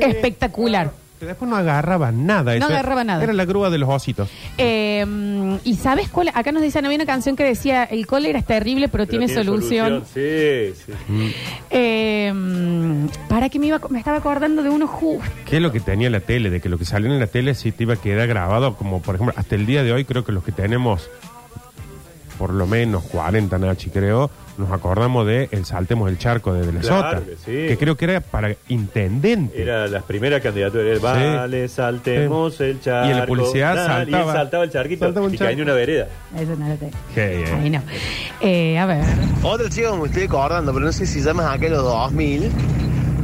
Espectacular. 0.00 0.90
que 1.20 1.26
después 1.26 1.48
no 1.48 1.56
agarraba 1.56 2.10
nada. 2.10 2.56
No 2.58 2.66
agarraba 2.66 3.04
nada. 3.04 3.22
Era 3.22 3.32
la 3.32 3.44
grúa 3.44 3.70
de 3.70 3.78
los 3.78 3.88
ositos. 3.88 4.28
Eh, 4.58 5.04
mm, 5.06 5.58
y 5.62 5.76
sabes 5.76 6.08
cuál, 6.08 6.32
acá 6.34 6.50
nos 6.50 6.62
dicen, 6.64 6.84
había 6.84 6.96
una 6.96 7.06
canción 7.06 7.36
que 7.36 7.44
decía, 7.44 7.84
el 7.84 8.08
cólera 8.08 8.40
es 8.40 8.44
terrible, 8.44 8.88
pero, 8.88 9.06
Pero 9.06 9.20
tiene, 9.20 9.32
solución. 9.32 10.02
Sí, 10.12 10.72
sí. 10.74 11.32
Eh, 11.70 12.32
mm, 12.34 13.06
para 13.28 13.50
que 13.50 13.60
me 13.60 13.68
iba, 13.68 13.80
me 13.88 14.00
estaba 14.00 14.16
acordando 14.16 14.64
de 14.64 14.70
uno 14.70 14.88
justo. 14.88 15.22
¿Qué 15.48 15.58
es 15.58 15.62
lo 15.62 15.70
que 15.70 15.78
tenía 15.78 16.10
la 16.10 16.18
tele? 16.18 16.50
De 16.50 16.60
que 16.60 16.68
lo 16.68 16.76
que 16.76 16.84
salió 16.86 17.08
en 17.08 17.20
la 17.20 17.28
tele 17.28 17.54
sí 17.54 17.70
te 17.70 17.84
iba 17.84 17.94
a 17.94 17.98
quedar 17.98 18.26
grabado, 18.26 18.74
como 18.74 19.00
por 19.00 19.14
ejemplo, 19.14 19.32
hasta 19.38 19.54
el 19.54 19.64
día 19.64 19.84
de 19.84 19.92
hoy 19.92 20.04
creo 20.04 20.24
que 20.24 20.32
los 20.32 20.42
que 20.42 20.50
tenemos 20.50 21.08
por 22.38 22.52
lo 22.52 22.66
menos 22.66 23.02
40, 23.04 23.58
Nachi, 23.58 23.90
creo, 23.90 24.30
nos 24.58 24.70
acordamos 24.72 25.26
de 25.26 25.48
el 25.52 25.64
Saltemos 25.64 26.08
el 26.10 26.18
Charco 26.18 26.52
de 26.52 26.66
Venezuela. 26.66 27.10
Claro 27.10 27.24
que 27.26 27.36
sí. 27.36 27.68
Que 27.68 27.76
creo 27.78 27.96
que 27.96 28.04
era 28.04 28.20
para 28.20 28.54
intendente. 28.68 29.60
Era 29.62 29.86
las 29.88 30.02
primeras 30.04 30.40
candidaturas. 30.42 31.00
Vale, 31.00 31.68
saltemos 31.68 32.60
el 32.60 32.80
charco. 32.80 33.08
Y 33.08 33.12
en 33.12 33.18
la 33.18 33.26
publicidad 33.26 33.74
Dale, 33.76 33.88
saltaba- 34.10 34.24
Y 34.24 34.28
él 34.28 34.34
saltaba 34.34 34.64
el 34.64 34.70
charquito 34.70 35.04
saltaba 35.06 35.26
un 35.26 35.34
y 35.34 35.38
caía 35.38 35.50
en 35.52 35.60
una 35.62 35.72
vereda. 35.74 36.08
Eso 36.38 36.56
no 36.56 36.68
lo 36.68 36.74
tengo. 36.76 36.92
Qué 37.14 37.36
bien. 37.36 37.54
Ahí 37.54 37.70
no. 37.70 37.82
Eh, 38.40 38.78
a 38.78 38.86
ver. 38.86 39.04
Otro 39.42 39.68
chico 39.68 39.92
que 39.92 39.98
me 39.98 40.06
estoy 40.06 40.22
acordando, 40.24 40.72
pero 40.72 40.84
no 40.86 40.92
sé 40.92 41.06
si 41.06 41.20
llamas 41.20 41.46
acá 41.54 41.66
en 41.66 41.72
los 41.72 41.82
2000, 41.82 42.50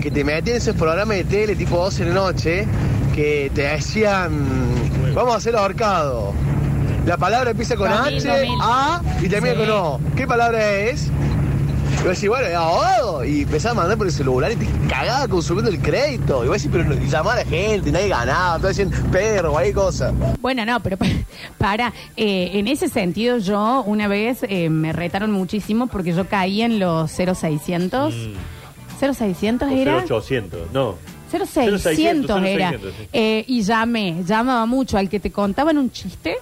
que 0.01 0.11
te 0.11 0.25
metían 0.25 0.57
en 0.57 0.62
esos 0.62 0.75
programas 0.77 1.16
de 1.16 1.25
tele 1.25 1.55
tipo 1.57 1.77
12 1.77 2.05
de 2.05 2.09
la 2.11 2.14
noche, 2.14 2.66
que 3.14 3.51
te 3.55 3.62
decían, 3.62 4.33
vamos 5.14 5.35
a 5.35 5.37
hacer 5.37 5.55
ahorcado. 5.57 6.33
La 7.07 7.17
palabra 7.17 7.51
empieza 7.51 7.77
con 7.77 7.91
2000, 7.91 8.17
H, 8.19 8.29
2000. 8.29 8.59
A 8.63 9.03
y 9.23 9.29
termina 9.29 9.55
Sí. 9.55 9.61
con 9.61 9.71
O. 9.71 10.01
¿Qué 10.17 10.27
palabra 10.27 10.71
es? 10.73 11.07
Y 11.07 12.03
vos 12.05 12.15
decís, 12.15 12.29
bueno, 12.29 12.47
es 12.47 12.55
ahogado. 12.55 13.25
Y 13.25 13.43
empezás 13.43 13.73
a 13.73 13.75
mandar 13.75 13.99
por 13.99 14.07
el 14.07 14.13
celular 14.13 14.53
y 14.53 14.57
te 14.57 14.67
cagaba 14.89 15.27
consumiendo 15.29 15.71
el 15.71 15.81
crédito. 15.81 16.45
Y 16.45 16.49
vos 16.49 16.57
decís, 16.63 16.71
pero 16.73 16.85
no- 16.85 16.95
llamaba 16.95 17.33
a 17.35 17.37
la 17.37 17.45
gente, 17.45 17.91
nadie 17.93 18.09
ganaba, 18.09 18.59
todo 18.59 18.69
diciendo 18.69 18.97
perro, 19.11 19.53
cualquier 19.53 19.75
cosa. 19.75 20.13
Bueno, 20.41 20.65
no, 20.65 20.81
pero 20.81 20.97
pa- 20.97 21.07
para, 21.59 21.93
eh, 22.17 22.51
en 22.55 22.69
ese 22.69 22.89
sentido 22.89 23.39
yo 23.39 23.83
una 23.87 24.07
vez 24.09 24.39
eh, 24.43 24.71
me 24.71 24.93
retaron 24.93 25.31
muchísimo 25.33 25.89
porque 25.89 26.13
yo 26.15 26.27
caí 26.29 26.63
en 26.63 26.79
los 26.79 27.11
0600. 27.11 28.15
0600 29.01 29.69
Mm. 29.69 29.73
Era... 29.77 29.97
0800, 30.05 30.73
no. 30.73 30.95
0600 31.31 31.83
0600 31.83 32.43
era. 32.45 32.71
0600, 32.71 32.95
sí. 32.99 33.09
Eh, 33.13 33.45
y 33.47 33.63
llamé, 33.63 34.23
llamaba 34.27 34.67
mucho 34.67 34.97
al 34.99 35.09
que 35.09 35.21
te 35.21 35.31
contaban 35.31 35.79
un 35.79 35.91
chiste. 35.91 36.37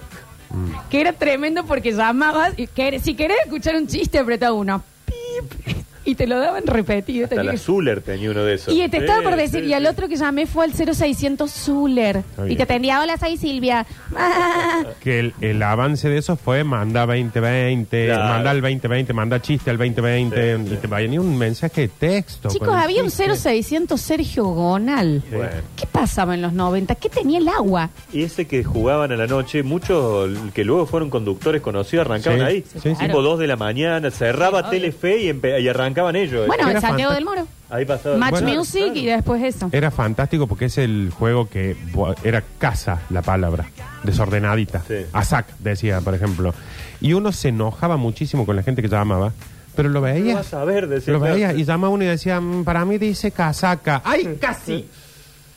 Que 0.89 1.01
era 1.01 1.13
tremendo 1.13 1.65
porque 1.65 1.91
llamabas, 1.91 2.53
y 2.57 2.67
que, 2.67 2.99
si 2.99 3.15
querés 3.15 3.37
escuchar 3.45 3.75
un 3.75 3.87
chiste, 3.87 4.19
apretaba 4.19 4.53
uno. 4.53 4.83
Pip, 5.05 5.78
y 6.09 6.15
te 6.15 6.27
lo 6.27 6.39
daban 6.39 6.65
repetido. 6.67 7.25
Hasta 7.25 7.43
la 7.43 7.57
Zuller 7.57 8.01
tenía 8.01 8.31
uno 8.31 8.43
de 8.43 8.55
esos. 8.55 8.73
y 8.73 8.87
te 8.89 8.97
estaba 8.97 9.19
Sí, 9.19 9.25
por 9.25 9.35
decir, 9.35 9.63
sí, 9.63 9.69
y 9.69 9.73
al 9.73 9.83
sí. 9.83 9.87
otro 9.89 10.07
que 10.07 10.15
llamé 10.15 10.45
fue 10.47 10.65
al 10.65 10.73
0600 10.73 11.51
Zuller. 11.51 12.23
Y 12.47 12.55
te 12.55 12.63
atendía, 12.63 13.01
hola, 13.01 13.17
soy 13.17 13.37
Silvia. 13.37 13.85
Que 15.03 15.19
el, 15.19 15.33
el 15.41 15.61
avance 15.63 16.09
de 16.09 16.17
eso 16.17 16.35
fue 16.35 16.63
manda 16.63 17.05
2020, 17.05 18.05
Claro. 18.07 18.23
manda 18.23 18.51
al 18.51 18.61
2020, 18.61 19.13
manda 19.13 19.41
chiste 19.41 19.69
al 19.69 19.77
2020, 19.77 20.57
y 20.73 20.75
te 20.77 20.87
venía 20.87 21.21
un 21.21 21.37
mensaje 21.37 21.81
de 21.81 21.87
texto. 21.89 22.49
Chicos, 22.49 22.67
con 22.67 22.77
el 22.77 22.83
había 22.83 23.03
un 23.03 23.09
chiste. 23.09 23.35
0600 23.35 23.99
Sergio 24.01 24.45
Gonal. 24.45 25.21
Bueno. 25.31 25.49
¿Qué 25.75 25.85
pasaba 25.85 26.33
en 26.35 26.41
los 26.41 26.53
90? 26.53 26.95
¿Qué 26.95 27.09
tenía 27.09 27.39
el 27.39 27.47
agua? 27.47 27.89
Y 28.13 28.23
ese 28.23 28.45
que 28.47 28.63
jugaban 28.63 29.11
a 29.11 29.15
la 29.17 29.27
noche, 29.27 29.63
muchos 29.63 30.29
que 30.53 30.63
luego 30.63 30.85
fueron 30.85 31.09
conductores 31.09 31.61
conocidos 31.61 32.05
arrancaban 32.05 32.39
Sí, 32.39 32.45
ahí. 32.45 32.63
sí, 32.73 32.79
sí. 32.95 33.05
Tipo 33.05 33.21
2 33.21 33.39
de 33.39 33.47
la 33.47 33.55
mañana, 33.55 34.11
cerraba 34.11 34.59
Sí, 34.61 34.67
obvio. 34.67 34.79
Telefe 34.79 35.17
y, 35.23 35.29
empe- 35.29 35.61
y 35.61 35.67
arrancaban 35.99 36.15
ellos. 36.15 36.47
Bueno, 36.47 36.69
era 36.69 36.81
Santiago 36.81 37.13
del 37.13 37.25
Moro. 37.25 37.47
ahí. 37.69 37.85
Match 37.85 38.31
Bueno, 38.31 38.49
Music 38.55 38.83
claro. 38.83 38.99
y 38.99 39.05
después 39.05 39.43
eso. 39.43 39.69
Era 39.71 39.91
fantástico 39.91 40.47
porque 40.47 40.65
es 40.65 40.77
el 40.77 41.11
juego 41.17 41.47
que 41.49 41.75
era 42.23 42.43
casa 42.57 42.99
la 43.09 43.21
palabra, 43.21 43.65
desordenadita. 44.03 44.81
Sí. 44.87 45.05
Asac, 45.13 45.45
decía, 45.59 46.01
por 46.01 46.15
ejemplo. 46.15 46.53
Y 47.01 47.13
uno 47.13 47.31
se 47.31 47.49
enojaba 47.49 47.97
muchísimo 47.97 48.45
con 48.45 48.55
la 48.55 48.63
gente 48.63 48.81
que 48.81 48.87
llamaba, 48.89 49.31
pero 49.75 49.89
lo 49.89 50.03
¿Qué 50.03 50.11
veía. 50.13 50.35
vas 50.35 50.53
a 50.53 50.63
ver? 50.65 50.87
Decía, 50.87 51.13
Lo 51.13 51.19
veía 51.19 51.53
y 51.53 51.63
llamaba 51.63 51.93
uno 51.93 52.03
y 52.03 52.07
decía, 52.07 52.39
"Mm, 52.41 52.63
para 52.63 52.83
mí 52.85 52.97
dice 52.97 53.31
casaca. 53.31 54.01
¡Ay, 54.03 54.37
casi! 54.39 54.85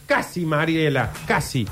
Casi, 0.07 0.45
Mariela, 0.45 1.11
casi. 1.27 1.67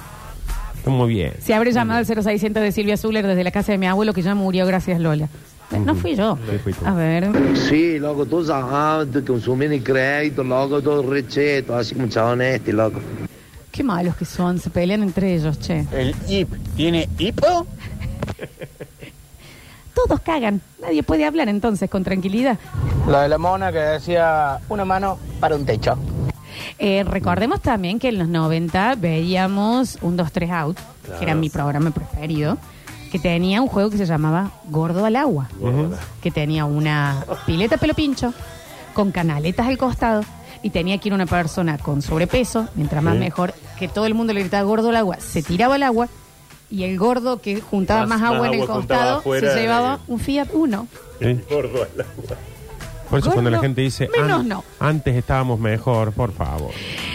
Está 0.77 0.91
muy 0.91 1.11
bien. 1.11 1.35
Se 1.43 1.53
abre 1.53 1.73
llamado 1.73 1.99
al 1.99 2.07
0600 2.07 2.63
de 2.63 2.73
Silvia 2.73 2.97
Zuller 2.97 3.27
desde 3.27 3.45
la 3.45 3.51
casa 3.51 3.73
de 3.73 3.79
mi 3.79 3.87
abuelo 3.87 4.15
que 4.15 4.23
ya 4.23 4.35
murió, 4.35 4.65
gracias 4.67 4.99
Lola. 4.99 5.29
No 5.79 5.95
fui 5.95 6.17
yo. 6.17 6.37
A 6.85 6.95
ver. 6.95 7.31
Sí, 7.57 7.99
loco, 7.99 8.27
todos 8.27 8.51
consumían 9.25 9.73
el 9.73 9.83
crédito, 9.83 10.43
loco, 10.43 10.83
todo 10.83 11.03
recheto, 11.03 11.77
así 11.77 11.95
como 11.95 12.09
chabón 12.09 12.43
este, 12.43 12.73
loco. 12.73 13.01
Qué 13.71 13.85
malos 13.85 14.17
que 14.17 14.25
son, 14.25 14.59
se 14.59 14.69
pelean 14.69 15.03
entre 15.03 15.35
ellos, 15.35 15.59
che. 15.61 15.87
¿El 15.93 16.15
IP 16.29 16.55
tiene 16.75 17.09
hipo? 17.19 17.67
todos 19.95 20.21
cagan. 20.21 20.61
Nadie 20.81 21.03
puede 21.03 21.25
hablar 21.25 21.49
entonces 21.49 21.89
con 21.89 22.05
tranquilidad. 22.05 22.59
La 23.07 23.23
de 23.23 23.29
la 23.29 23.39
mona 23.39 23.71
que 23.71 23.79
decía 23.79 24.59
una 24.69 24.85
mano 24.85 25.19
para 25.39 25.57
un 25.57 25.65
techo. 25.65 25.97
Eh, 26.79 27.05
recordemos 27.05 27.61
también 27.61 27.99
que 27.99 28.09
en 28.09 28.19
los 28.19 28.29
90 28.29 28.97
veíamos 28.97 29.99
un 30.03 30.17
2-3 30.17 30.51
Out, 30.51 30.79
que 31.19 31.25
era 31.25 31.35
mi 31.35 31.51
programa 31.51 31.91
preferido, 31.91 32.59
que 33.11 33.19
tenía 33.19 33.61
un 33.61 33.69
juego 33.69 33.91
que 33.91 33.97
se 33.99 34.07
llamaba 34.07 34.51
Gordo 34.71 35.05
al 35.05 35.17
Agua, 35.17 35.49
que 36.23 36.31
tenía 36.31 36.65
una 36.65 37.25
pileta 37.47 37.77
pelo 37.77 37.95
pincho 37.95 38.33
con 38.95 39.11
canaletas 39.13 39.67
al 39.67 39.79
costado 39.79 40.23
y 40.63 40.71
tenía 40.71 40.99
que 40.99 41.09
ir 41.09 41.15
una 41.15 41.27
persona 41.27 41.79
con 41.79 42.03
sobrepeso, 42.03 42.69
mientras 42.75 43.03
más 43.03 43.15
Sí. 43.15 43.21
mejor, 43.21 43.55
que 43.79 43.89
todo 43.89 44.07
el 44.07 44.15
mundo 44.15 44.33
le 44.33 44.41
gritaba 44.41 44.63
gordo 44.63 44.91
al 44.91 44.97
agua, 44.97 45.17
se 45.21 45.43
tiraba 45.43 45.77
al 45.77 45.83
agua 45.83 46.09
y 46.71 46.85
el 46.85 46.99
gordo 46.99 47.41
que 47.41 47.61
juntaba 47.61 48.07
Más- 48.07 48.21
más, 48.21 48.31
agua 48.33 48.47
en 48.49 48.55
el 48.55 48.63
agua 48.63 48.75
juntaba 48.77 49.01
costado 49.01 49.19
afuera 49.19 49.55
se 49.55 49.61
llevaba 49.61 49.97
de- 50.07 50.13
un 50.13 50.19
Fiat 50.21 50.49
Uno. 50.53 50.87
¿Eh? 51.21 51.45
Gordo 51.51 51.83
al 51.83 52.01
agua. 52.01 52.37
Por 53.11 53.19
eso 53.19 53.31
cuando 53.33 53.51
la 53.51 53.57
Gordo, 53.59 53.63
gente 53.69 53.81
dice, 53.83 54.09
menos 54.09 54.41
"An- 54.41 54.49
no". 54.49 54.65
antes 54.79 55.17
estábamos 55.17 55.59
mejor, 55.61 56.13
por 56.13 56.33
favor. 56.33 56.71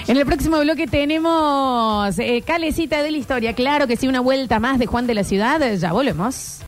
En 0.08 0.18
el 0.18 0.26
próximo 0.26 0.60
bloque 0.60 0.86
tenemos 0.88 2.20
eh, 2.20 2.44
Calecita 2.46 3.02
de 3.02 3.12
la 3.12 3.18
Historia. 3.18 3.54
Claro 3.54 3.88
que 3.88 3.96
sí, 3.96 4.08
una 4.08 4.20
vuelta 4.20 4.60
más 4.60 4.78
de 4.78 4.86
Juan 4.86 5.08
de 5.08 5.14
la 5.16 5.24
Ciudad. 5.24 5.62
Ya 5.76 5.94
volvemos. 5.94 6.60